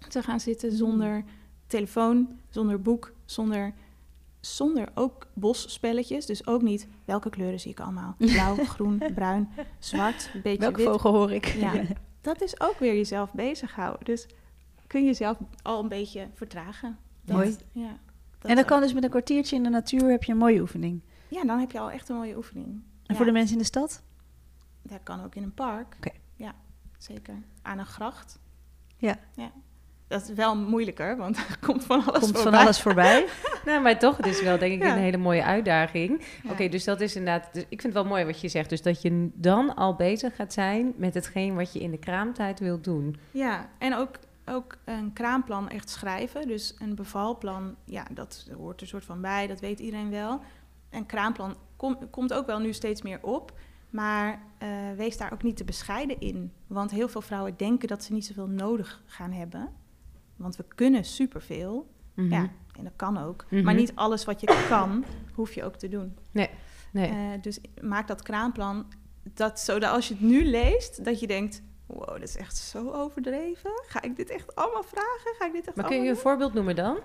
[0.09, 0.71] te gaan zitten...
[0.71, 1.23] zonder
[1.67, 3.73] telefoon, zonder boek, zonder...
[4.39, 6.25] Zonder ook bosspelletjes.
[6.25, 8.15] Dus ook niet welke kleuren zie ik allemaal.
[8.33, 10.87] Blauw, groen, bruin, zwart, een beetje Welke wit.
[10.87, 11.45] vogel hoor ik?
[11.45, 11.73] Ja,
[12.21, 14.05] dat is ook weer jezelf bezighouden.
[14.05, 14.27] Dus
[14.87, 16.97] kun je jezelf al een beetje vertragen.
[17.21, 17.55] Dat- Mooi.
[17.71, 17.97] Ja,
[18.49, 21.01] en dat kan dus met een kwartiertje in de natuur heb je een mooie oefening.
[21.27, 22.67] ja, dan heb je al echt een mooie oefening.
[22.67, 24.01] En Ja, voor de mensen in de stad?
[24.81, 25.95] Dat kan ook in een park.
[25.97, 26.11] Oké.
[26.35, 26.53] Ja,
[26.97, 27.33] zeker.
[27.61, 28.39] Aan een gracht.
[28.97, 29.15] Ja.
[29.35, 29.51] ja.
[30.07, 32.59] Dat is wel moeilijker, want er komt van alles Komt van voorbij.
[32.59, 33.25] alles voorbij.
[33.65, 34.95] Nou, maar toch, het is wel denk ik Ja.
[34.95, 36.21] een hele mooie uitdaging.
[36.43, 36.51] Ja.
[36.51, 37.53] Oké, dus dat is inderdaad...
[37.53, 38.69] Dus ik vind het wel mooi wat je zegt.
[38.69, 42.59] Dus dat je dan al bezig gaat zijn met hetgeen wat je in de kraamtijd
[42.59, 43.15] wilt doen.
[43.31, 46.47] Ja, en ook, ook een kraamplan echt schrijven.
[46.47, 50.41] Dus een bevalplan, ja, dat hoort er een soort van bij, dat weet iedereen wel.
[50.89, 53.53] En kraamplan kom- komt ook wel nu steeds meer op.
[53.89, 56.51] Maar uh, wees daar ook niet te bescheiden in.
[56.67, 59.69] Want heel veel vrouwen denken dat ze niet zoveel nodig gaan hebben.
[60.35, 61.93] Want we kunnen superveel.
[62.13, 63.45] Mm Ja, en dat kan ook.
[63.49, 63.75] Maar Mhm.
[63.75, 65.03] niet alles wat je kan,
[65.33, 66.17] hoef je ook te doen.
[66.31, 66.49] Nee,
[66.91, 67.09] nee.
[67.09, 68.85] Eh, dus maak dat kraamplan,
[69.33, 71.61] dat, zodat als je het nu leest, dat je denkt...
[71.85, 73.71] Wow, dat is echt zo overdreven.
[73.87, 75.35] Ga ik dit echt allemaal vragen?
[75.39, 76.99] Ga ik dit echt maar kun je een voorbeeld noemen dan?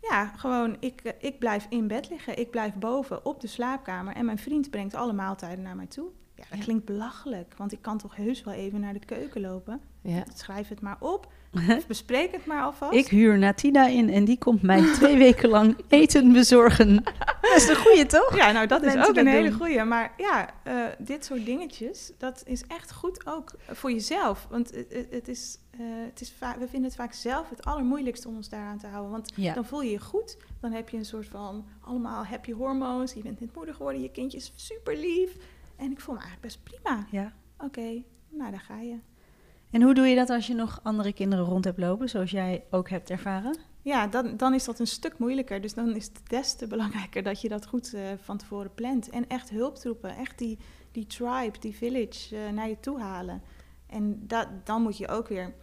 [0.00, 2.38] Ja, gewoon, ik, eh, ik blijf in bed liggen.
[2.38, 4.14] Ik blijf boven op de slaapkamer.
[4.14, 6.10] En mijn vriend brengt alle maaltijden naar mij toe.
[6.36, 6.64] Ja, dat Ja.
[6.64, 7.54] klinkt belachelijk.
[7.56, 9.80] Want ik kan toch heus wel even naar de keuken lopen.
[10.02, 10.24] Ja.
[10.34, 11.32] Schrijf het maar op.
[11.88, 12.92] Bespreek het maar alvast.
[12.94, 16.94] Ik huur Natina in en die komt mij twee weken lang eten bezorgen.
[17.46, 18.36] Dat is een goeie, toch?
[18.36, 19.58] Ja, nou dat is ook een hele doen.
[19.58, 19.84] goeie.
[19.84, 24.46] Maar ja, eh, dit soort dingetjes, dat is echt goed ook voor jezelf.
[24.50, 24.70] Want
[25.10, 28.48] het, is, eh, het is va- we vinden het vaak zelf het allermoeilijkste om ons
[28.48, 29.10] daaraan te houden.
[29.10, 29.54] Want Ja.
[29.54, 30.36] dan voel je je goed.
[30.60, 33.12] Dan heb je een soort van allemaal happy hormoons.
[33.12, 35.36] Je bent net moeder geworden, je kindje is super lief.
[35.76, 37.06] En ik voel me eigenlijk best prima.
[37.10, 37.32] ja.
[37.58, 38.98] Oké, nou daar ga je.
[39.70, 42.64] En hoe doe je dat als je nog andere kinderen rond hebt lopen, zoals jij
[42.70, 43.56] ook hebt ervaren?
[43.82, 45.60] Ja, dan, dan is dat een stuk moeilijker.
[45.60, 49.10] Dus dan is het des te belangrijker dat je dat goed eh, van tevoren plant.
[49.10, 50.58] En echt hulptroepen, echt die,
[50.92, 53.42] die tribe, die village eh, naar je toe halen.
[53.86, 55.54] En dat, dan moet je ook weer...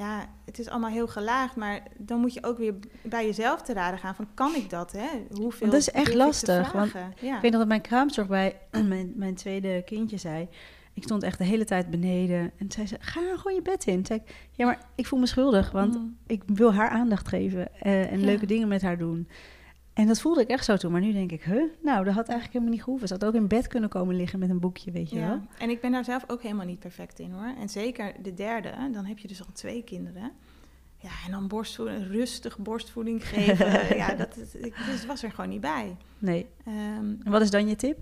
[0.00, 3.72] Ja, het is allemaal heel gelaagd, maar dan moet je ook weer bij jezelf te
[3.72, 5.06] raden gaan van kan ik dat, hè?
[5.30, 7.36] Hoeveel Want dat is echt lastig, want ja.
[7.36, 8.56] Ik weet nog dat mijn kraamzorg bij
[8.88, 10.48] mijn, mijn tweede kindje zei...
[10.94, 12.50] Ik stond echt de hele tijd beneden.
[12.56, 14.06] En zei ze, ga gewoon je bed in.
[14.06, 15.70] Zei ik, ja, maar ik voel me schuldig.
[15.70, 16.16] Want Mm.
[16.26, 17.68] ik wil haar aandacht geven.
[17.80, 18.24] eh, en Ja.
[18.24, 19.28] leuke dingen met haar doen.
[20.00, 20.92] En dat voelde ik echt zo toen.
[20.92, 21.62] Maar nu denk ik, huh?
[21.82, 23.08] Nou, dat had eigenlijk helemaal niet gehoeven.
[23.08, 25.28] Ze had ook in bed kunnen komen liggen met een boekje, weet je wel.
[25.28, 27.54] Ja, en ik ben daar zelf ook helemaal niet perfect in hoor.
[27.60, 30.32] En zeker de derde, dan heb je dus al twee kinderen.
[30.96, 33.96] Ja, en dan borstvoeding, rustig borstvoeding geven.
[34.02, 34.34] ja, dat,
[34.86, 35.96] dus was er gewoon niet bij.
[36.18, 36.46] Nee.
[36.64, 37.98] Ehm, En wat is dan je tip?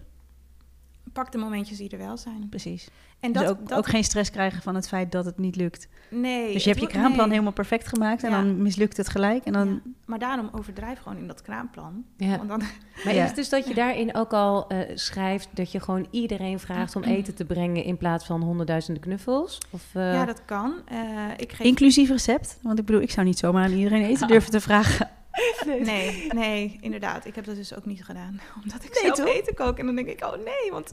[1.12, 2.47] Pak de momentjes die er wel zijn.
[2.51, 2.88] Precies.
[3.21, 5.57] En dus dat, ook, dat, ook geen stress krijgen van het feit dat het niet
[5.57, 5.88] lukt.
[6.11, 7.31] nee, dus je hebt je kraamplan nee.
[7.31, 8.23] helemaal perfect gemaakt.
[8.23, 8.37] En Ja.
[8.37, 9.44] dan mislukt het gelijk.
[9.44, 9.68] En dan...
[9.68, 12.05] Ja, Maar daarom overdrijf gewoon in dat kraamplan.
[12.16, 12.37] Ja.
[12.37, 12.59] Want dan,
[13.05, 13.21] Maar Ja.
[13.23, 16.97] is het dus dat je daarin ook al eh, schrijft dat je gewoon iedereen vraagt
[16.97, 19.59] om eten te brengen in plaats van honderdduizenden knuffels?
[19.71, 20.75] Of, eh, ja, dat kan.
[20.85, 20.99] Eh,
[21.37, 22.59] ik geef Inclusief recept.
[22.62, 25.09] Want ik bedoel, ik zou niet zomaar aan iedereen eten durven te vragen.
[25.85, 27.24] Nee, nee, inderdaad.
[27.27, 28.40] Ik heb dat dus ook niet gedaan.
[28.62, 29.35] Omdat ik Nee, zelf toch?
[29.37, 29.79] eten kook.
[29.79, 30.92] En dan denk ik, oh nee, want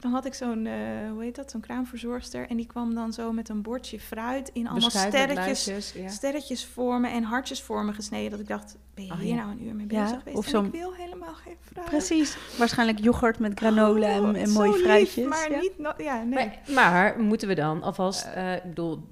[0.00, 0.72] dan had ik zo'n, eh,
[1.10, 2.48] hoe heet dat, zo'n kraamverzorgster.
[2.48, 6.08] En die kwam dan zo met een bordje fruit in allemaal beschuit sterretjes, ja.
[6.08, 8.30] sterretjes vormen en hartjes vormen gesneden.
[8.30, 9.34] Dat ik dacht, ben je Oh, hier ja.
[9.34, 10.36] nou een uur mee Ja, bezig geweest?
[10.36, 11.88] of en zo'n- ik wil helemaal geen fruit.
[11.88, 12.36] Precies.
[12.58, 15.26] Waarschijnlijk yoghurt met granola en, Oh, en zo mooie lief, fruitjes.
[15.26, 15.60] maar ja.
[15.60, 16.34] niet, no- ja, nee.
[16.46, 19.02] Maar, maar moeten we dan alvast, eh, ik bedoel,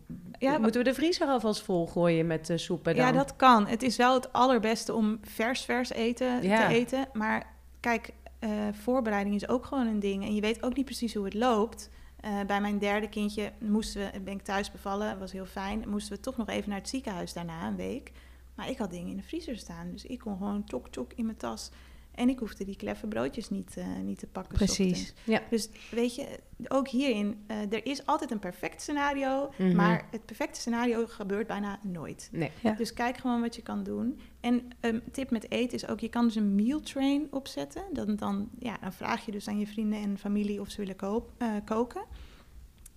[0.41, 3.07] Ja, moeten we de vriezer alvast vol gooien met eh, soepen dan?
[3.07, 3.67] Ja, dat kan.
[3.67, 6.67] Het is wel het allerbeste om vers vers eten Ja.
[6.69, 7.09] te eten.
[7.13, 10.25] Maar kijk, eh, voorbereiding is ook gewoon een ding.
[10.25, 11.91] En je weet ook niet precies hoe het loopt.
[12.21, 15.85] Eh, bij mijn derde kindje moesten we, ben ik thuis bevallen, was heel fijn.
[15.89, 18.13] Moesten we toch nog even naar het ziekenhuis daarna, een week.
[18.55, 19.91] Maar ik had dingen in de vriezer staan.
[19.91, 21.71] Dus ik kon gewoon tok tok in mijn tas.
[22.15, 24.55] En ik hoefde die kleffe broodjes niet, eh, niet te pakken.
[24.55, 25.15] Precies.
[25.25, 25.43] Ja.
[25.51, 29.53] Dus weet je, ook hierin, eh, er is altijd een perfect scenario.
[29.59, 29.77] Mhm.
[29.77, 32.29] Maar het perfecte scenario gebeurt bijna nooit.
[32.33, 32.51] Nee.
[32.63, 32.73] Ja.
[32.73, 34.21] Dus kijk gewoon wat je kan doen.
[34.41, 37.83] En een tip met eten is ook, je kan dus een meal train opzetten.
[37.93, 40.97] Dan, dan, ja, dan vraag je dus aan je vrienden en familie of ze willen
[40.97, 42.03] koop, eh, koken.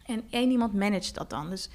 [0.05, 1.49] En één iemand managt dat dan.
[1.49, 1.69] Dus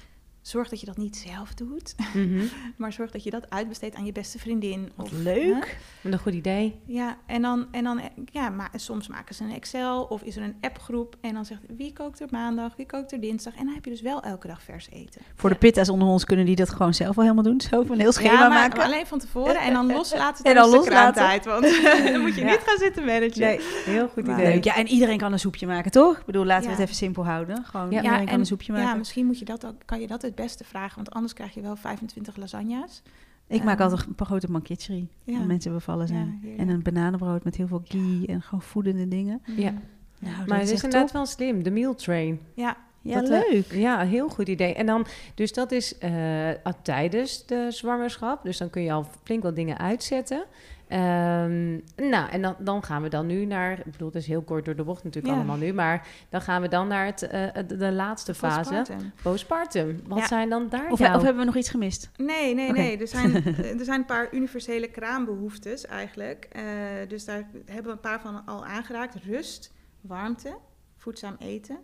[0.49, 1.95] zorg dat je dat niet zelf doet.
[2.13, 2.43] Mhm.
[2.77, 4.91] Maar zorg dat je dat uitbesteedt aan je beste vriendin.
[4.95, 5.77] Wat of, leuk.
[6.01, 6.75] Wat een goed idee.
[6.85, 10.43] Ja, en dan, en dan ja, maar soms maken ze een Excel of is er
[10.43, 11.15] een appgroep.
[11.21, 13.55] En dan zegt wie kookt er maandag, wie kookt er dinsdag.
[13.55, 15.21] En dan heb je dus wel elke dag vers eten.
[15.35, 17.61] Voor de pitta's onder ons kunnen die dat gewoon zelf wel helemaal doen.
[17.61, 18.83] Zo van een heel schema ja, maar maken.
[18.83, 21.13] alleen van tevoren en dan loslaten En dan loslaten.
[21.23, 21.45] kraamtijd.
[21.45, 21.61] Want
[22.13, 22.49] dan moet je Ja.
[22.51, 23.39] niet gaan zitten managen.
[23.41, 24.53] Nee, Heel goed Maar- idee.
[24.53, 24.63] Leuk.
[24.63, 26.17] Ja, en iedereen kan een soepje maken, toch?
[26.17, 27.65] Ik bedoel, laten we het even simpel houden.
[27.65, 27.95] Gewoon Ja.
[28.01, 28.87] iedereen kan en- een soepje maken.
[28.87, 31.53] Ja, misschien moet je dat ook, kan je dat het beste vragen, want anders krijg
[31.53, 33.01] je wel 25 lasagna's.
[33.47, 35.07] ik maak Ehm, altijd een grote banketcherie.
[35.23, 35.37] Ja.
[35.37, 36.43] Als mensen bevallen zijn.
[36.57, 39.41] en een bananenbrood met heel veel ghee en gewoon voedende dingen.
[39.55, 39.73] Ja.
[40.19, 41.15] Nou, maar het is inderdaad top.
[41.15, 42.39] wel slim, de meal train.
[42.53, 43.71] Ja, Ja, Dat, leuk.
[43.71, 44.73] Ja, een heel goed idee.
[44.73, 46.49] En dan, dus dat is eh,
[46.83, 48.43] tijdens de zwangerschap.
[48.43, 50.43] Dus dan kun je al flink wat dingen uitzetten.
[50.89, 51.71] Ehm,
[52.09, 54.65] nou, en dan, dan gaan we dan nu naar, ik bedoel, het is heel kort
[54.65, 55.39] door de bocht natuurlijk Ja.
[55.39, 59.11] allemaal nu, maar dan gaan we dan naar het, eh, de, de laatste fase, postpartum.
[59.23, 59.99] postpartum.
[60.07, 60.27] Wat Ja.
[60.27, 62.09] zijn dan daar Of, of hebben we nog iets gemist?
[62.17, 62.97] Nee, nee, nee.
[62.97, 63.33] Er zijn,
[63.79, 66.47] er zijn een paar universele kraambehoeftes eigenlijk.
[66.51, 66.63] Eh,
[67.07, 69.15] dus daar hebben we een paar van al aangeraakt.
[69.15, 70.57] Rust, warmte,
[70.97, 71.77] voedzaam eten,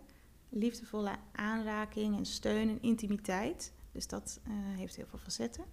[0.50, 3.72] liefdevolle aanraking en steun en intimiteit.
[3.96, 5.64] Dus dat eh, heeft heel veel facetten.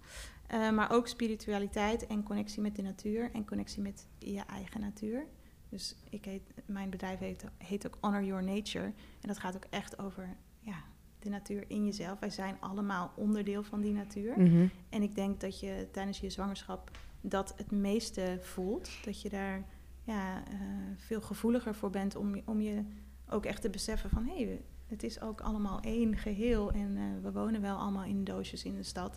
[0.46, 5.26] Eh, maar ook spiritualiteit en connectie met de natuur en connectie met je eigen natuur.
[5.68, 8.84] Dus ik heet, mijn bedrijf heet, heet ook Honor Your Nature.
[8.84, 10.82] En dat gaat ook echt over ja,
[11.18, 12.18] de natuur in jezelf.
[12.18, 14.40] Wij zijn allemaal onderdeel van die natuur.
[14.40, 14.66] Mhm.
[14.88, 18.90] En ik denk dat je tijdens je zwangerschap dat het meeste voelt.
[19.04, 19.64] Dat je daar
[20.04, 20.58] ja, eh,
[20.96, 22.84] veel gevoeliger voor bent om, om je
[23.28, 24.26] ook echt te beseffen van...
[24.26, 28.24] hé, hey, het is ook allemaal één geheel en eh, we wonen wel allemaal in
[28.24, 29.16] doosjes in de stad...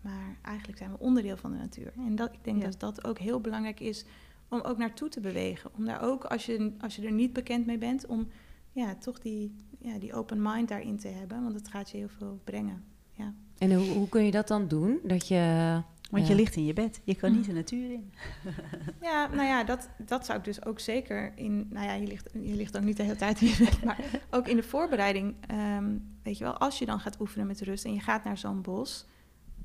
[0.00, 1.92] maar eigenlijk zijn we onderdeel van de natuur.
[1.96, 2.64] En dat, ik denk Ja.
[2.64, 4.04] dat dat ook heel belangrijk is
[4.48, 5.70] om ook naartoe te bewegen.
[5.76, 8.28] Om daar ook, als je, als je er niet bekend mee bent, om
[8.72, 11.42] ja, toch die, ja, die open mind daarin te hebben.
[11.42, 12.84] Want het gaat je heel veel brengen.
[13.58, 14.98] En hoe, hoe kun je dat dan doen?
[15.04, 15.82] Dat je...
[16.08, 17.00] Want je ligt in je bed.
[17.04, 18.12] Je kan niet de natuur in.
[19.00, 21.66] Ja, nou ja, dat, dat zou ik dus ook zeker in.
[21.70, 24.04] Nou ja, je ligt, je ligt ook niet de hele tijd in je bed, maar
[24.30, 25.34] ook in de voorbereiding.
[25.46, 28.38] ehm, weet je wel, als je dan gaat oefenen met rust en je gaat naar
[28.38, 29.06] zo'n bos,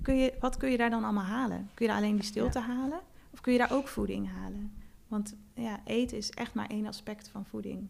[0.01, 1.69] kun je, wat kun je daar dan allemaal halen?
[1.73, 2.99] Kun je daar alleen die stilte halen?
[3.31, 4.71] Of kun je daar ook voeding halen?
[5.07, 7.87] Want ja, eten is echt maar één aspect van voeding.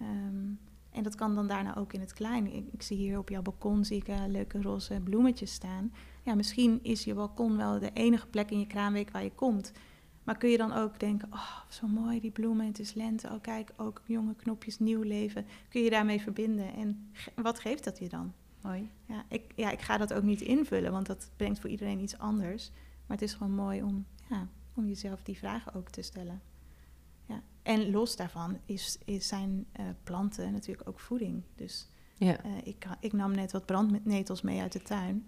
[0.00, 0.46] Ehm,
[0.90, 2.54] en dat kan dan daarna ook in het klein.
[2.54, 5.92] Ik, ik zie hier op jouw balkon zie ik, eh, leuke roze bloemetjes staan.
[6.30, 9.72] Ja, misschien is je balkon wel de enige plek in je kraamweek waar je komt.
[10.24, 13.28] Maar kun je dan ook denken, oh, zo mooi die bloemen, het is lente.
[13.28, 15.46] Oh, kijk, ook jonge knopjes, nieuw leven.
[15.68, 16.74] Kun je daarmee verbinden?
[16.74, 18.32] En ge- wat geeft dat je dan?
[18.62, 18.90] Mooi.
[19.06, 22.18] Ja ik, ja, ik ga dat ook niet invullen, want dat brengt voor iedereen iets
[22.18, 22.70] anders.
[23.06, 26.40] Maar het is gewoon mooi om, ja, om jezelf die vragen ook te stellen.
[27.26, 27.42] Ja.
[27.62, 31.42] En los daarvan is, is zijn eh, planten natuurlijk ook voeding.
[31.54, 32.42] Dus Ja.
[32.42, 35.26] eh, ik, ik nam net wat brandnetels mee uit de tuin.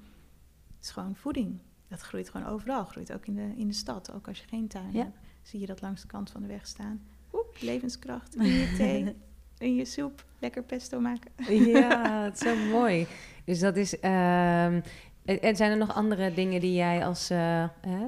[0.83, 1.59] Het is gewoon voeding.
[1.89, 2.85] Dat groeit gewoon overal.
[2.85, 4.13] Groeit ook in de, in de stad.
[4.15, 4.99] Ook als je geen tuin Ja.
[4.99, 7.01] hebt, zie je dat langs de kant van de weg staan.
[7.33, 9.15] Oep, levenskracht in je thee,
[9.69, 10.25] in je soep.
[10.39, 11.31] Lekker pesto maken.
[11.49, 13.07] Ja, het is zo mooi.
[13.45, 14.01] Dus dat is.
[14.01, 14.81] ehm,
[15.25, 17.65] en zijn er nog andere dingen die jij als eh,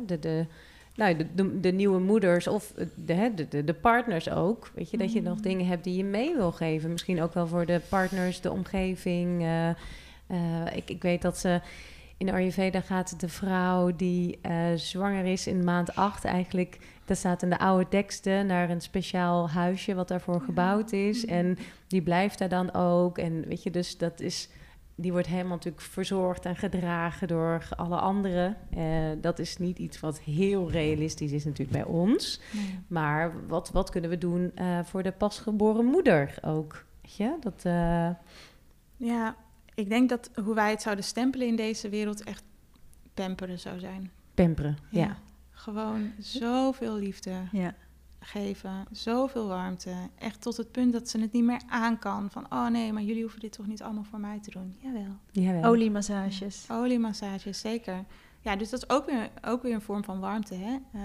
[0.07, 0.47] de, de,
[0.95, 4.91] nou, de, de, de nieuwe moeders of de, hè, de, de, de partners ook, weet
[4.91, 5.43] je, dat je nog Mm.
[5.43, 6.91] dingen hebt die je mee wil geven?
[6.91, 9.41] Misschien ook wel voor de partners, de omgeving.
[9.43, 9.69] eh,
[10.27, 11.61] eh, ik, ik weet dat ze.
[12.17, 17.43] In Ayurveda gaat de vrouw die eh, zwanger is in maand 8 eigenlijk, dat staat
[17.43, 21.25] in de oude teksten, naar een speciaal huisje wat daarvoor gebouwd is.
[21.25, 21.35] Mhm.
[21.35, 23.19] En die blijft daar dan ook.
[23.19, 24.49] En weet je, dus dat is,
[24.95, 28.57] die wordt helemaal natuurlijk verzorgd en gedragen door alle anderen.
[28.71, 28.85] Eh,
[29.21, 32.41] dat is niet iets wat heel realistisch is natuurlijk bij ons.
[32.87, 36.85] Maar wat, wat kunnen we doen eh, voor de pasgeboren moeder ook?
[37.03, 37.63] Weet je, dat...
[38.97, 39.37] Ja,
[39.75, 42.43] ik denk dat hoe wij het zouden stempelen in deze wereld echt
[43.15, 44.11] pamperen zou zijn.
[44.35, 45.17] pamperen, ja.
[45.51, 47.75] Gewoon zoveel liefde Ja.
[48.21, 49.95] geven, zoveel warmte.
[50.19, 52.31] Echt tot het punt dat ze het niet meer aan kan.
[52.31, 54.77] Van, oh nee, maar jullie hoeven dit toch niet allemaal voor mij te doen?
[54.79, 55.17] Jawel.
[55.31, 55.65] Jawel.
[55.71, 56.67] Oliemassages.
[56.71, 58.05] Oliemassage, zeker.
[58.41, 60.77] Ja, dus dat is ook weer, ook weer een vorm van warmte, hè?
[60.93, 61.01] Eh,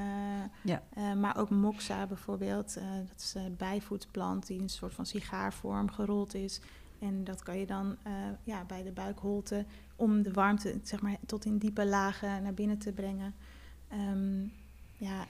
[0.64, 0.82] Ja.
[0.94, 5.06] eh, maar ook moxa bijvoorbeeld, eh, dat is een bijvoedsplant die in een soort van
[5.06, 6.62] sigaarvorm gerold is.
[7.00, 11.18] En dat kan je dan eh, ja, bij de buikholte om de warmte zeg maar,
[11.26, 13.36] tot in diepe lagen naar binnen te brengen.
[13.88, 14.44] Ehm,
[14.98, 15.26] ja,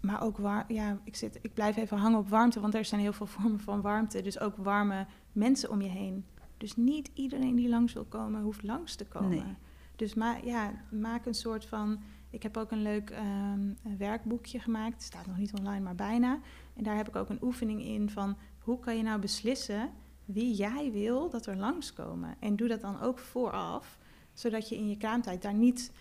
[0.00, 3.00] maar ook war ja, ik, zit, ik blijf even hangen op warmte, want er zijn
[3.00, 4.22] heel veel vormen van warmte.
[4.22, 6.24] Dus ook warme mensen om je heen.
[6.56, 9.28] Dus niet iedereen die langs wil komen, hoeft langs te komen.
[9.28, 9.56] Nee.
[9.96, 12.00] Dus ma ja, maak een soort van.
[12.30, 13.60] Ik heb ook een leuk ehm,
[13.98, 14.94] werkboekje gemaakt.
[14.94, 16.38] Het staat nog niet online, maar bijna.
[16.76, 18.36] En daar heb ik ook een oefening in van
[18.68, 19.90] hoe kan je nou beslissen
[20.24, 22.36] wie jij wil dat er langskomen.
[22.40, 23.98] En doe dat dan ook vooraf,
[24.32, 25.92] zodat je in je kraamtijd daar niet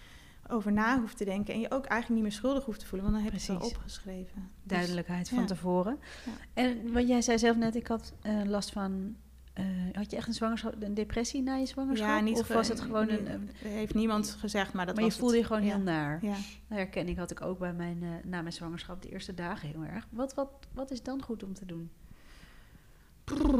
[0.47, 1.53] over na hoeft te denken.
[1.53, 3.62] En je ook eigenlijk niet meer schuldig hoeft te voelen, want dan heb je het
[3.62, 4.36] al opgeschreven.
[4.36, 5.45] Dus- Duidelijkheid van ja.
[5.45, 5.99] tevoren.
[6.25, 6.32] Ja.
[6.53, 9.15] En wat jij zei zelf net, ik had eh, last van...
[9.53, 12.08] eh, had je echt een zwangerschap, een depressie na je zwangerschap?
[12.08, 13.49] ja, niet of was het gewoon een...
[13.63, 15.75] heeft niemand gezegd, maar dat maar je voelde je gewoon Ja.
[15.75, 16.19] heel naar.
[16.21, 16.36] Ja.
[16.67, 19.84] Nou, herkenning had ik ook bij mijn, eh, na mijn zwangerschap de eerste dagen heel
[19.84, 20.08] erg.
[20.10, 21.89] Wat, wat, wat is dan goed om te doen?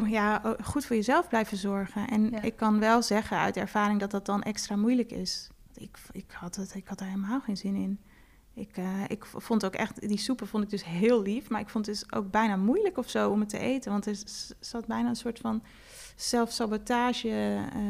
[0.06, 2.08] Ja, o- goed voor jezelf blijven zorgen.
[2.08, 2.42] En Ja.
[2.42, 5.50] ik kan wel zeggen uit ervaring dat dat dan extra moeilijk is.
[5.74, 8.00] Ik, ik, had, het, ik had daar helemaal geen zin in.
[8.54, 11.50] Ik, eh, ik vond ook echt, die soepen vond ik dus heel lief.
[11.50, 13.92] Maar ik vond het dus ook bijna moeilijk of zo om het te eten.
[13.92, 14.18] Want er
[14.60, 15.64] zat bijna een soort van
[16.16, 17.30] zelfsabotage
[17.74, 17.82] eh,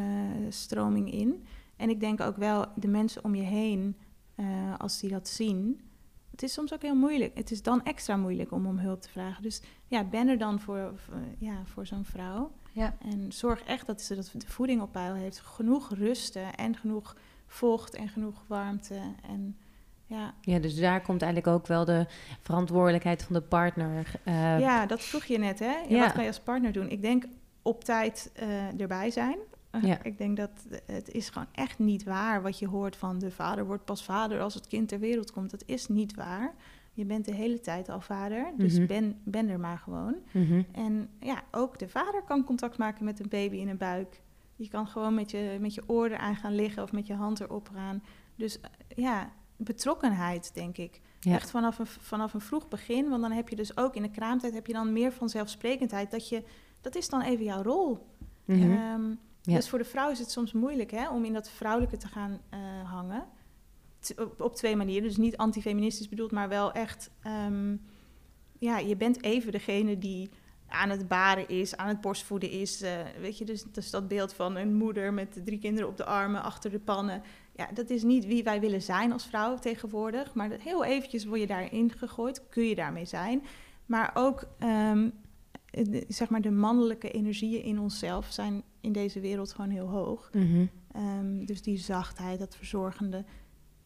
[0.49, 1.45] stroming in.
[1.75, 3.95] En ik denk ook wel, de mensen om je heen,
[4.35, 4.45] eh,
[4.77, 5.81] als die dat zien...
[6.37, 7.37] Het is soms ook heel moeilijk.
[7.37, 9.43] Het is dan extra moeilijk om om hulp te vragen.
[9.43, 12.51] Dus ja, ben er dan voor, voor, ja, voor zo'n vrouw.
[12.71, 12.97] Ja.
[13.01, 15.39] En zorg echt dat ze dat de voeding op peil heeft.
[15.39, 17.15] Genoeg rusten en genoeg
[17.47, 18.99] vocht en genoeg warmte.
[19.27, 19.57] En
[20.05, 22.05] ja, Ja, dus daar komt eigenlijk ook wel de
[22.41, 24.11] verantwoordelijkheid van de partner.
[24.23, 25.65] eh, ja dat vroeg je net, hè?
[25.71, 25.99] Ja, Ja.
[26.03, 26.89] Wat kan je als partner doen?
[26.89, 27.25] Ik denk
[27.61, 29.37] op tijd eh, erbij zijn.
[29.81, 30.03] Ja.
[30.03, 30.49] Ik denk dat
[30.85, 34.41] het is gewoon echt niet waar wat je hoort van de vader wordt pas vader
[34.41, 35.51] als het kind ter wereld komt.
[35.51, 36.53] Dat is niet waar.
[36.93, 38.85] Je bent de hele tijd al vader, dus Mhm.
[38.87, 40.15] ben, ben er maar gewoon.
[40.31, 40.61] Mhm.
[40.71, 44.21] En ja, ook de vader kan contact maken met een baby in een buik.
[44.55, 47.39] Je kan gewoon met je, met je oor eraan gaan liggen of met je hand
[47.39, 48.03] erop gaan.
[48.35, 51.01] Dus eh, ja, betrokkenheid, denk ik.
[51.19, 51.33] Ja.
[51.33, 53.09] Echt vanaf een, vanaf een vroeg begin.
[53.09, 56.11] Want dan heb je dus ook in de kraamtijd heb je dan meer vanzelfsprekendheid.
[56.11, 56.43] Dat, je,
[56.81, 58.05] dat is dan even jouw rol.
[58.47, 59.11] Ehm,
[59.55, 62.39] Dus voor de vrouw is het soms moeilijk hè, om in dat vrouwelijke te gaan
[62.49, 62.59] eh,
[62.91, 63.25] hangen.
[64.37, 65.07] Op, twee manieren.
[65.07, 67.09] Dus niet antifeministisch bedoeld, maar wel echt...
[67.23, 67.75] ehm,
[68.59, 70.29] ja, je bent even degene die
[70.67, 72.81] aan het baren is, aan het borstvoeden is.
[72.81, 76.05] eh, weet je, dus, dus dat beeld van een moeder met drie kinderen op de
[76.05, 77.21] armen, achter de pannen.
[77.55, 80.33] Ja, dat is niet wie wij willen zijn als vrouw tegenwoordig.
[80.33, 83.43] Maar heel eventjes word je daarin gegooid, kun je daarmee zijn.
[83.85, 85.09] Maar ook, ehm,
[85.71, 90.29] de- zeg maar, de mannelijke energieën in onszelf zijn in deze wereld gewoon heel hoog.
[90.33, 90.65] Mhm.
[90.91, 93.25] Ehm, dus die zachtheid, dat verzorgende,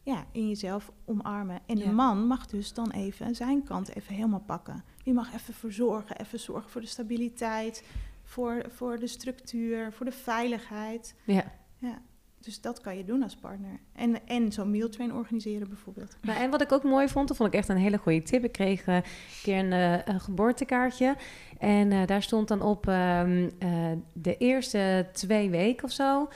[0.04, 1.60] ja, in jezelf omarmen.
[1.66, 1.86] En Ja.
[1.86, 4.84] de man mag dus dan even zijn kant even helemaal pakken.
[5.04, 7.84] Die mag even verzorgen, even zorgen voor de stabiliteit,
[8.24, 11.16] voor, voor de structuur, voor de veiligheid.
[11.26, 11.52] Ja.
[11.78, 12.02] Ja,
[12.42, 13.80] dus dat kan je doen als partner.
[13.94, 16.18] En, en zo'n mealtrain organiseren bijvoorbeeld.
[16.26, 18.44] Maar en wat ik ook mooi vond, dat vond ik echt een hele goede tip.
[18.44, 19.04] Ik kreeg eh, een
[19.44, 21.16] keer een, eh, een geboortekaartje.
[21.62, 23.70] En eh, daar stond dan op ehm, eh,
[24.14, 26.30] de eerste twee weken of zo...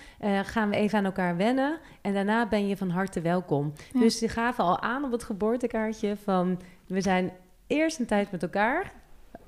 [0.44, 1.80] gaan we even aan elkaar wennen.
[2.02, 3.74] En daarna ben je van harte welkom.
[3.94, 4.00] Ja.
[4.00, 6.60] Dus die gaven al aan op het geboortekaartje van...
[6.88, 7.32] we zijn
[7.68, 8.94] eerst een tijd met elkaar,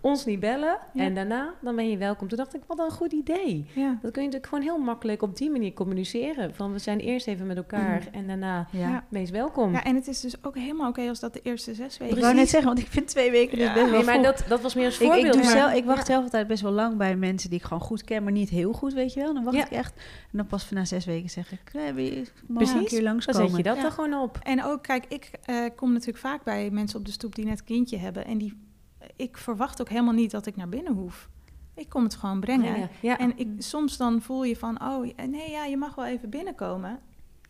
[0.07, 0.77] ons niet bellen...
[0.93, 1.03] Ja.
[1.03, 2.27] en daarna dan ben je welkom.
[2.27, 3.65] Toen dacht ik, wat een goed idee.
[3.75, 3.97] Ja.
[4.01, 6.55] Dat kun je natuurlijk gewoon heel makkelijk op die manier communiceren.
[6.55, 9.05] Van we zijn eerst even met elkaar en daarna Ja.
[9.09, 9.71] Wees welkom.
[9.71, 12.21] ja, en het is dus ook helemaal oké als dat de eerste zes weken Ik
[12.21, 14.61] wou net zeggen, want ik vind twee weken dus best wel Nee, maar dat, dat
[14.61, 15.25] was meer als Ik, voorbeeld.
[15.25, 16.05] ik, doe maar- zelf, ik wacht Ja.
[16.13, 18.73] zelf altijd best wel lang bij mensen die ik gewoon goed ken, maar niet heel
[18.73, 19.33] goed, weet je wel.
[19.33, 19.65] Dan wacht Ja.
[19.65, 19.93] ik echt.
[20.31, 23.47] En dan pas na zes weken zeg ik, eh, mag een Precies, keer Dan langskomen.
[23.47, 23.83] zet je dat Ja.
[23.85, 24.39] er gewoon op.
[24.43, 27.59] En ook, kijk, ik eh, kom natuurlijk vaak bij mensen op de stoep die net
[27.59, 28.25] een kindje hebben.
[28.25, 28.53] En die,
[29.17, 31.29] ik verwacht ook helemaal niet dat ik naar binnen hoef.
[31.73, 32.79] Ik kom het gewoon brengen.
[32.79, 33.17] Ja, ja.
[33.17, 36.99] En ik, soms dan voel je van, oh nee, ja, je mag wel even binnenkomen.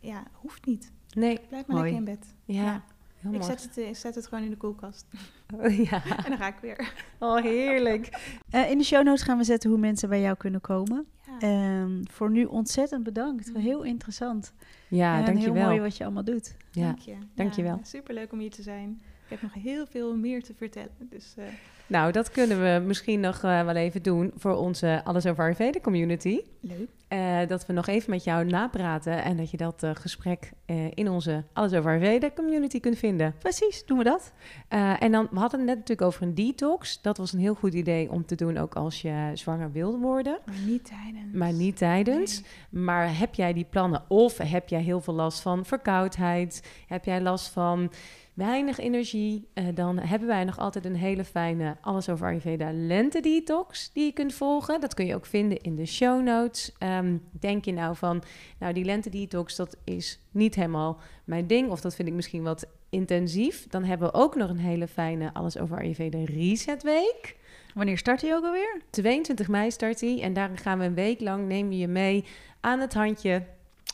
[0.00, 0.92] Ja, hoeft niet.
[1.14, 1.90] Nee, Blijf maar Mooi.
[1.92, 2.34] lekker in bed.
[2.44, 2.62] ja.
[2.62, 2.82] Ja.
[3.18, 5.06] Heel Ik zet het, eh, zet het gewoon in de koelkast.
[5.90, 6.02] ja.
[6.24, 6.92] En dan ga ik weer.
[7.18, 8.36] Oh, heerlijk.
[8.50, 11.06] Eh, in de show notes gaan we zetten hoe mensen bij jou kunnen komen.
[11.26, 11.38] Ja.
[11.38, 13.50] Ehm, voor nu ontzettend bedankt.
[13.54, 14.52] Heel interessant.
[14.88, 16.56] Ja, en heel mooi wat je allemaal doet.
[16.70, 16.84] Ja.
[16.84, 17.16] Dank je.
[17.34, 17.76] dankjewel.
[17.76, 19.02] Ja, superleuk om hier te zijn.
[19.28, 20.90] Ik heb nog heel veel meer te vertellen.
[20.98, 21.44] Dus eh,
[21.86, 25.80] Nou, dat kunnen we misschien nog eh, wel even doen voor onze Alles Over Ayurveda
[25.80, 26.40] community.
[26.60, 26.88] leuk.
[27.08, 30.52] Eh, dat we nog even met jou napraten en dat je dat gesprek
[30.94, 33.34] in onze Alles Over Ayurveda community kunt vinden.
[33.38, 34.32] Precies, doen we dat?
[34.98, 37.02] En dan, we hadden het net natuurlijk over een detox.
[37.02, 40.38] Dat was een heel goed idee om te doen ook als je zwanger wilde worden.
[40.46, 41.34] Maar niet tijdens.
[41.34, 42.40] Maar niet tijdens.
[42.70, 42.82] Nee.
[42.82, 44.02] Maar heb jij die plannen?
[44.08, 46.68] Of heb jij heel veel last van verkoudheid?
[46.86, 47.90] Heb jij last van
[48.38, 49.48] weinig energie?
[49.54, 54.04] Eh, dan hebben wij nog altijd een hele fijne Alles over Ayurveda lente detox die
[54.04, 54.80] je kunt volgen.
[54.80, 56.72] Dat kun je ook vinden in de show notes.
[56.78, 58.22] Ehm, denk je nou van,
[58.58, 61.70] nou die lente detox dat is niet helemaal mijn ding.
[61.70, 63.66] Of dat vind ik misschien wat intensief.
[63.68, 67.36] Dan hebben we ook nog een hele fijne Alles over Ayurveda reset week.
[67.74, 68.80] Wanneer start hij ook alweer?
[68.90, 70.22] 22 mei start die.
[70.22, 72.24] En daar gaan we een week lang, nemen we je mee
[72.60, 73.42] aan het handje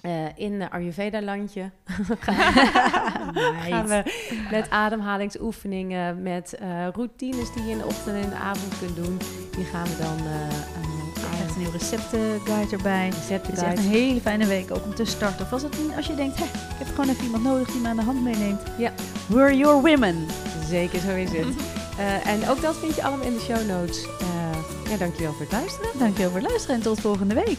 [0.05, 1.71] eh, in de Ayurveda-landje.
[3.71, 4.03] gaan we
[4.51, 8.97] met ademhalingsoefeningen, met eh, routines die je in de ochtend en in de avond kunt
[8.97, 9.19] doen.
[9.57, 13.05] Die gaan we dan Er echt een heel receptenguide erbij.
[13.05, 15.45] Het recepten is echt een hele fijne week ook om te starten.
[15.45, 16.47] Of als, het, als je denkt, ik
[16.79, 18.62] heb gewoon even iemand nodig die me aan de hand meeneemt.
[18.79, 18.93] Ja.
[19.29, 20.27] We're your women.
[20.69, 21.47] Zeker, zo is het.
[22.25, 24.07] En ook dat vind je allemaal in de show notes.
[24.90, 25.99] Ja, dankjewel voor het luisteren.
[25.99, 27.59] Dankjewel voor het luisteren en tot volgende week.